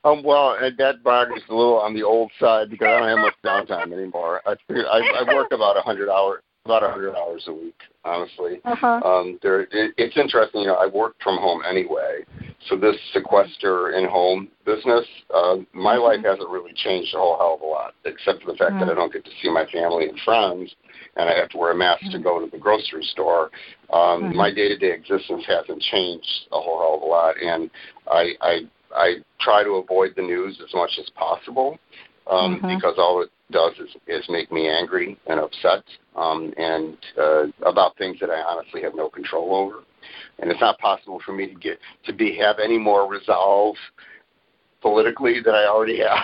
[0.04, 3.18] Um, well, that bar is a little on the old side because I don't have
[3.18, 4.42] much downtime anymore.
[4.46, 8.60] I I, I work about a hundred hours about a hundred hours a week, honestly.
[8.64, 9.00] Uh-huh.
[9.04, 10.62] Um, there, it, it's interesting.
[10.62, 12.24] You know, I work from home anyway,
[12.68, 15.04] so this sequester in home business,
[15.34, 16.02] uh, my mm-hmm.
[16.02, 18.86] life hasn't really changed a whole hell of a lot, except for the fact mm-hmm.
[18.86, 20.72] that I don't get to see my family and friends,
[21.16, 22.18] and I have to wear a mask mm-hmm.
[22.18, 23.50] to go to the grocery store.
[23.92, 24.36] Um, mm-hmm.
[24.36, 27.70] My day-to-day existence hasn't changed a whole hell of a lot, and
[28.06, 28.60] I, I
[28.94, 31.78] I try to avoid the news as much as possible
[32.30, 32.76] um, mm-hmm.
[32.76, 35.84] because all it does is, is make me angry and upset
[36.16, 39.84] um, and uh, about things that I honestly have no control over.
[40.38, 43.76] And it's not possible for me to get to be have any more resolve
[44.82, 46.18] politically than I already have.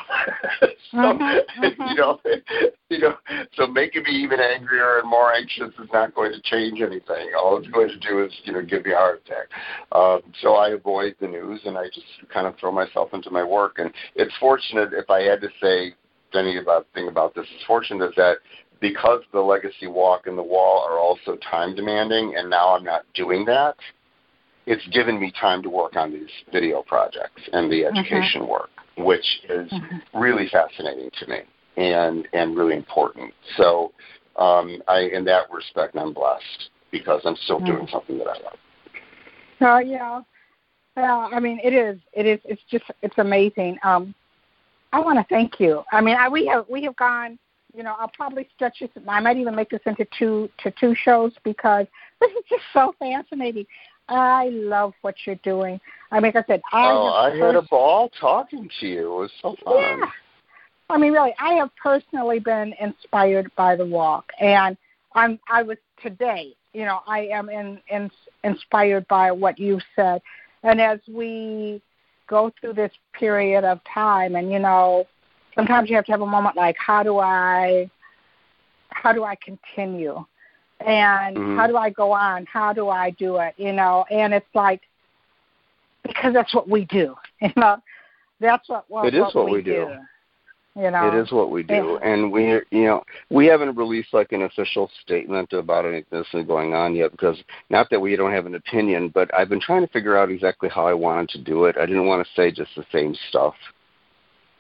[0.91, 1.83] so mm-hmm, mm-hmm.
[1.89, 2.21] you know,
[2.91, 3.15] you know,
[3.55, 7.31] so making me even angrier and more anxious is not going to change anything.
[7.39, 9.47] All it's going to do is you know give me a heart attack.
[9.93, 13.45] Um, so I avoid the news and I just kind of throw myself into my
[13.45, 13.79] work.
[13.79, 15.95] And it's fortunate if I had to say
[16.35, 17.47] any about thing about this.
[17.55, 18.37] It's fortunate that
[18.81, 23.03] because the legacy walk and the wall are also time demanding, and now I'm not
[23.15, 23.77] doing that
[24.69, 27.97] it's given me time to work on these video projects and the mm-hmm.
[27.97, 28.51] education mm-hmm.
[28.51, 30.21] work, which is mm-hmm.
[30.21, 31.39] really fascinating to me
[31.79, 33.33] and and really important.
[33.57, 33.93] So,
[34.37, 37.67] um, I in that respect, I'm blessed because I'm still mm-hmm.
[37.67, 38.59] doing something that I love.
[39.61, 40.21] Oh yeah,
[40.97, 41.29] yeah.
[41.33, 41.99] I mean, it is.
[42.13, 42.41] It is.
[42.45, 42.85] It's just.
[43.01, 43.79] It's amazing.
[43.83, 44.15] Um,
[44.93, 45.83] I want to thank you.
[45.93, 47.39] I mean, I, we have we have gone.
[47.75, 48.91] You know, I'll probably stretch this.
[49.07, 51.87] I might even make this into two to two shows because
[52.21, 53.65] this is just so fascinating.
[54.09, 55.81] I love what you're doing.
[56.11, 59.07] I mean, like I said, I oh, I pers- had a ball talking to you.
[59.07, 59.77] It was so fun.
[59.77, 60.07] Yeah.
[60.91, 64.77] I mean, really, I have personally been inspired by the walk, and
[65.15, 65.39] I'm.
[65.51, 66.55] I was today.
[66.73, 68.11] You know, I am in, in,
[68.45, 70.23] inspired by what you said,
[70.63, 71.83] and as we
[72.27, 75.07] go through this period of time, and you know,
[75.55, 77.91] sometimes you have to have a moment like, how do I,
[78.91, 80.25] how do I continue?
[80.87, 81.57] And mm-hmm.
[81.57, 82.47] how do I go on?
[82.47, 83.55] How do I do it?
[83.57, 84.83] You know, and it's like
[86.03, 87.15] because that's what we do.
[87.41, 87.77] You know,
[88.41, 89.87] that's what, what it is what, what we, we do.
[90.75, 90.83] do.
[90.83, 92.13] You know, it is what we do, yeah.
[92.13, 96.75] and we, you know, we haven't released like an official statement about anything that's going
[96.75, 97.37] on yet because
[97.71, 100.69] not that we don't have an opinion, but I've been trying to figure out exactly
[100.69, 101.77] how I wanted to do it.
[101.77, 103.55] I didn't want to say just the same stuff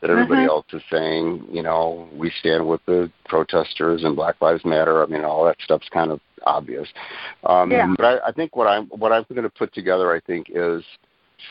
[0.00, 0.50] that everybody mm-hmm.
[0.50, 1.46] else is saying.
[1.50, 5.02] You know, we stand with the protesters and Black Lives Matter.
[5.02, 6.88] I mean, all that stuff's kind of obvious.
[7.44, 7.92] Um, yeah.
[7.96, 10.82] But I, I think what I'm what I'm going to put together, I think, is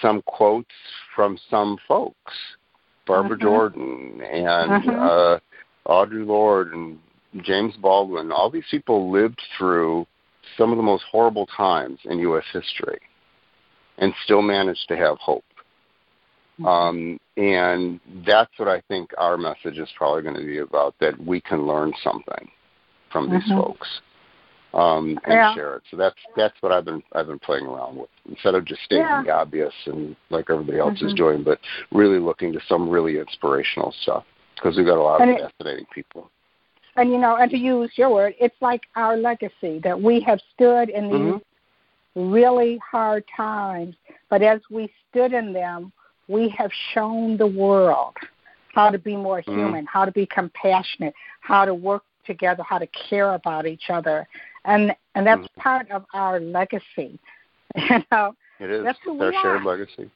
[0.02, 0.70] some quotes
[1.16, 2.34] from some folks,
[3.06, 3.46] Barbara mm-hmm.
[3.46, 4.90] Jordan and mm-hmm.
[4.90, 5.40] uh,
[5.92, 7.00] Audre Lorde and
[7.44, 8.32] James Baldwin.
[8.32, 10.06] All these people lived through
[10.58, 12.46] some of the most horrible times in U.S.
[12.54, 13.00] history,
[13.98, 15.44] and still managed to have hope.
[16.60, 16.66] Mm-hmm.
[16.66, 21.20] Um, and that's what I think our message is probably going to be about that
[21.24, 22.50] we can learn something
[23.12, 23.62] from these mm-hmm.
[23.62, 23.88] folks
[24.74, 25.56] um, and yeah.
[25.56, 25.84] share it.
[25.90, 29.06] So that's that's what I've been I've been playing around with instead of just stating
[29.06, 29.24] yeah.
[29.24, 31.08] the obvious and like everybody else mm-hmm.
[31.08, 31.60] is doing, but
[31.92, 34.24] really looking to some really inspirational stuff
[34.56, 36.30] because we've got a lot and of it, fascinating people.
[36.96, 40.40] And you know, and to use your word, it's like our legacy that we have
[40.56, 41.42] stood in these
[42.16, 42.32] mm-hmm.
[42.32, 43.96] really hard times,
[44.30, 45.92] but as we stood in them,
[46.28, 48.16] we have shown the world
[48.74, 49.60] how to be more mm-hmm.
[49.60, 54.28] human, how to be compassionate, how to work together, how to care about each other,
[54.66, 55.62] and and that's mm-hmm.
[55.62, 57.20] part of our legacy.
[57.76, 58.84] You know, it is.
[58.84, 59.66] that's who Our we shared are.
[59.66, 60.10] legacy.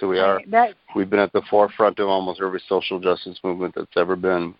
[0.00, 0.40] So we are.
[0.48, 4.54] That, we've been at the forefront of almost every social justice movement that's ever been.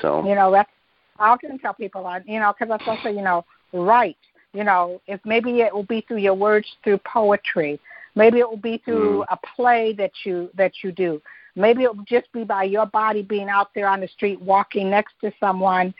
[0.00, 0.70] So you know that's
[1.18, 4.16] I often tell people, you know, because that's also you know write.
[4.52, 7.80] You know, if maybe it will be through your words, through poetry.
[8.14, 9.24] Maybe it will be through mm.
[9.30, 11.20] a play that you that you do.
[11.54, 14.90] Maybe it will just be by your body being out there on the street, walking
[14.90, 15.92] next to someone,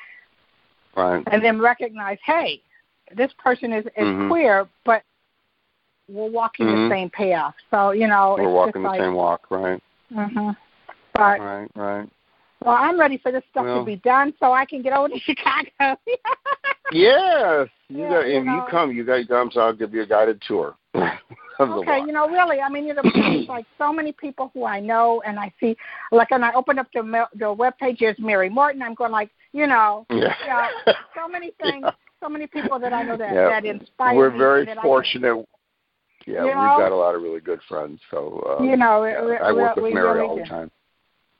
[0.96, 1.22] right.
[1.30, 2.62] and then recognize, hey,
[3.14, 4.28] this person is, is mm-hmm.
[4.28, 5.02] queer, but
[6.08, 6.88] we're walking mm-hmm.
[6.88, 7.54] the same path.
[7.70, 9.82] So you know, we're walking the like, same walk, right?
[10.12, 10.56] Mhm.
[11.14, 12.08] But right, right.
[12.64, 15.08] Well, I'm ready for this stuff well, to be done so I can get over
[15.08, 15.98] to Chicago.
[16.92, 18.26] yes, you yeah, got.
[18.26, 19.50] You if know, you come, you got to come.
[19.52, 20.76] So I'll give you a guided tour.
[21.60, 23.02] okay, you know, really, I mean, you know,
[23.48, 25.76] like so many people who I know, and I see,
[26.10, 28.82] like, when I open up the the web page, there's Mary Morten.
[28.82, 30.68] I'm going like, you know, yeah,
[31.14, 31.90] so many things, yeah.
[32.20, 33.48] so many people that I know that yeah.
[33.48, 35.34] that inspire We're very fortunate.
[36.24, 38.00] Can, yeah, you we've got a lot of really good friends.
[38.10, 40.42] So uh, you know, yeah, we, I work we, with Mary really all do.
[40.42, 40.70] the time.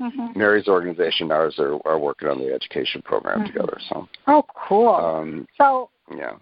[0.00, 0.38] Mm-hmm.
[0.38, 3.52] Mary's organization, ours are, are working on the education program mm-hmm.
[3.52, 3.78] together.
[3.88, 4.08] So.
[4.26, 4.94] Oh, cool.
[4.94, 5.90] Um, so.
[6.16, 6.32] Yeah.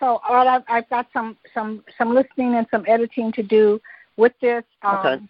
[0.00, 3.80] So well, I've, I've got some some some listening and some editing to do
[4.16, 4.64] with this.
[4.82, 5.24] Um, okay.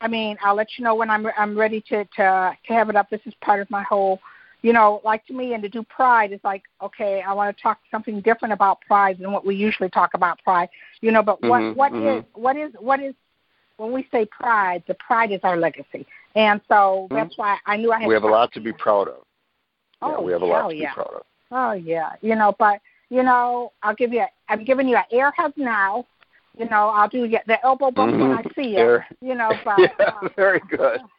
[0.00, 2.96] I mean, I'll let you know when I'm I'm ready to to to have it
[2.96, 3.10] up.
[3.10, 4.20] This is part of my whole,
[4.62, 7.62] you know, like to me, and to do Pride is like, okay, I want to
[7.62, 10.68] talk something different about Pride than what we usually talk about Pride,
[11.00, 11.22] you know.
[11.22, 12.18] But what mm-hmm, what mm-hmm.
[12.18, 13.14] is what is what is
[13.76, 16.74] when we say Pride, the Pride is our legacy, and so
[17.06, 17.14] mm-hmm.
[17.14, 18.08] that's why I knew I had.
[18.08, 19.24] We have a lot to be proud of.
[20.00, 20.90] Oh, yeah, we have a lot to yeah.
[20.90, 21.22] be proud of.
[21.50, 22.80] Oh yeah, you know, but
[23.12, 24.20] you know, I'll give you.
[24.20, 26.06] A, I'm giving you an air hug now.
[26.58, 28.28] You know, I'll do the elbow bump mm-hmm.
[28.28, 28.78] when I see you.
[28.78, 29.06] Air.
[29.20, 31.00] You know, but yeah, uh, very good.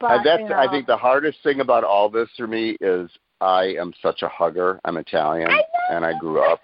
[0.00, 2.76] But, uh, that's you know, I think the hardest thing about all this for me
[2.80, 3.08] is
[3.40, 4.80] I am such a hugger.
[4.84, 5.62] I'm Italian, I
[5.94, 6.60] and I grew up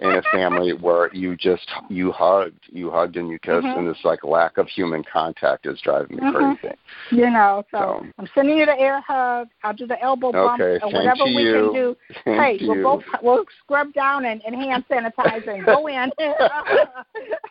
[0.00, 3.78] in a family where you just you hugged, you hugged and you kissed, mm-hmm.
[3.78, 6.54] and this like lack of human contact is driving me mm-hmm.
[6.54, 6.76] crazy.
[7.10, 9.48] You know, so, so, I'm sending you the air hug.
[9.62, 11.52] I'll do the elbow bump okay, or whatever we you.
[11.52, 11.96] can do.
[12.24, 12.70] Thank hey, you.
[12.70, 16.40] we'll both we'll scrub down and, and hand sanitizer and go in just,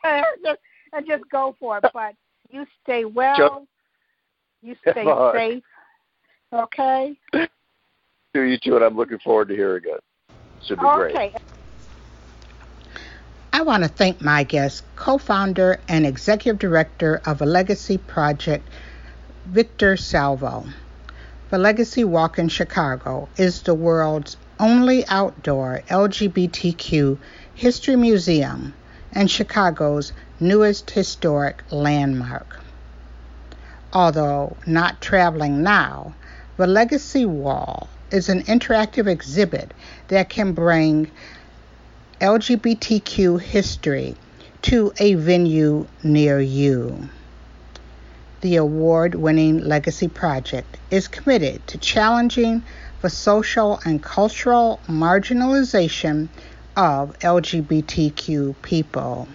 [0.94, 1.86] and just go for it.
[1.94, 2.16] But
[2.50, 3.38] you stay well.
[3.38, 3.66] Just,
[4.62, 5.64] you stay safe.
[6.52, 7.16] Okay.
[8.34, 10.04] Do you too, and I'm looking forward to hearing it.
[10.66, 11.32] Should be okay.
[11.32, 11.59] great.
[13.52, 18.68] I want to thank my guest, co founder and executive director of a legacy project,
[19.48, 20.66] Victor Salvo.
[21.50, 27.18] The Legacy Walk in Chicago is the world's only outdoor LGBTQ
[27.56, 28.76] history museum
[29.14, 32.60] and Chicago's newest historic landmark.
[33.92, 36.14] Although not traveling now,
[36.58, 39.74] the Legacy Wall is an interactive exhibit
[40.10, 41.10] that can bring
[42.22, 44.14] LGBTQ history
[44.62, 47.08] to a venue near you.
[48.42, 52.64] The award winning Legacy Project is committed to challenging
[53.02, 56.28] the social and cultural marginalization
[56.76, 59.30] of LGBTQ people.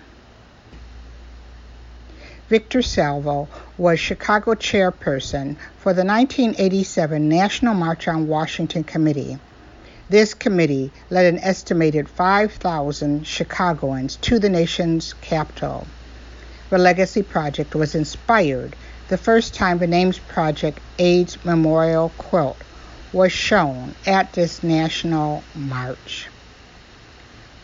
[2.51, 9.39] Victor Salvo was Chicago chairperson for the 1987 National March on Washington Committee.
[10.11, 15.86] This committee led an estimated 5,000 Chicagoans to the nation's capital.
[16.68, 18.76] The Legacy Project was inspired
[19.09, 22.57] the first time the Names Project AIDS Memorial quilt
[23.14, 26.28] was shown at this national march.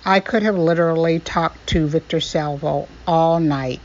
[0.04, 3.82] I could have literally talked to Victor Salvo all night.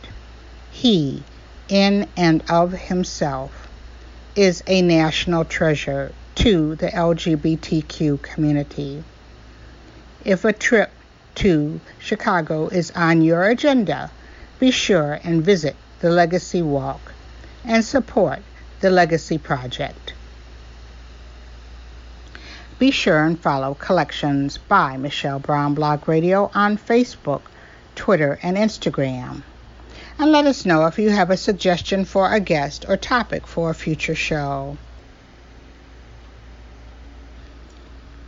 [0.71, 1.23] He,
[1.67, 3.67] in and of himself,
[4.35, 9.03] is a national treasure to the LGBTQ community.
[10.23, 10.91] If a trip
[11.35, 14.11] to Chicago is on your agenda,
[14.59, 17.13] be sure and visit the Legacy Walk
[17.63, 18.39] and support
[18.79, 20.13] the Legacy Project.
[22.77, 27.41] Be sure and follow Collections by Michelle Brown Blog Radio on Facebook,
[27.95, 29.43] Twitter, and Instagram.
[30.19, 33.69] And let us know if you have a suggestion for a guest or topic for
[33.69, 34.77] a future show.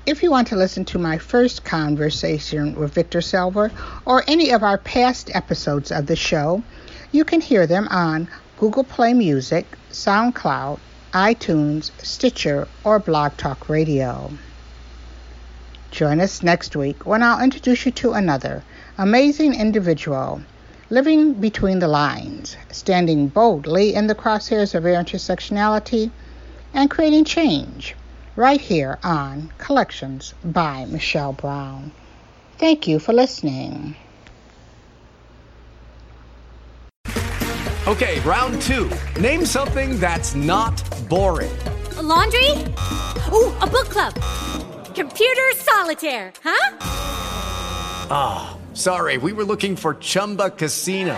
[0.08, 3.70] If you want to listen to my first conversation with Victor Salvo
[4.06, 6.64] or any of our past episodes of the show,
[7.12, 10.80] you can hear them on Google Play Music, SoundCloud,
[11.12, 14.32] iTunes, Stitcher, or Blog Talk Radio.
[15.92, 18.64] Join us next week when I'll introduce you to another
[18.98, 20.40] amazing individual
[20.90, 26.12] living between the lines, standing boldly in the crosshairs of intersectionality,
[26.74, 27.94] and creating change
[28.38, 31.92] right here on Collections by Michelle Brown.
[32.60, 33.96] Thank you for listening.
[37.88, 38.90] Okay, round two.
[39.20, 41.58] Name something that's not boring.
[41.98, 42.52] A laundry?
[43.34, 44.14] Ooh, a book club.
[44.94, 46.78] Computer solitaire, huh?
[48.10, 51.18] Ah, oh, sorry, we were looking for Chumba Casino.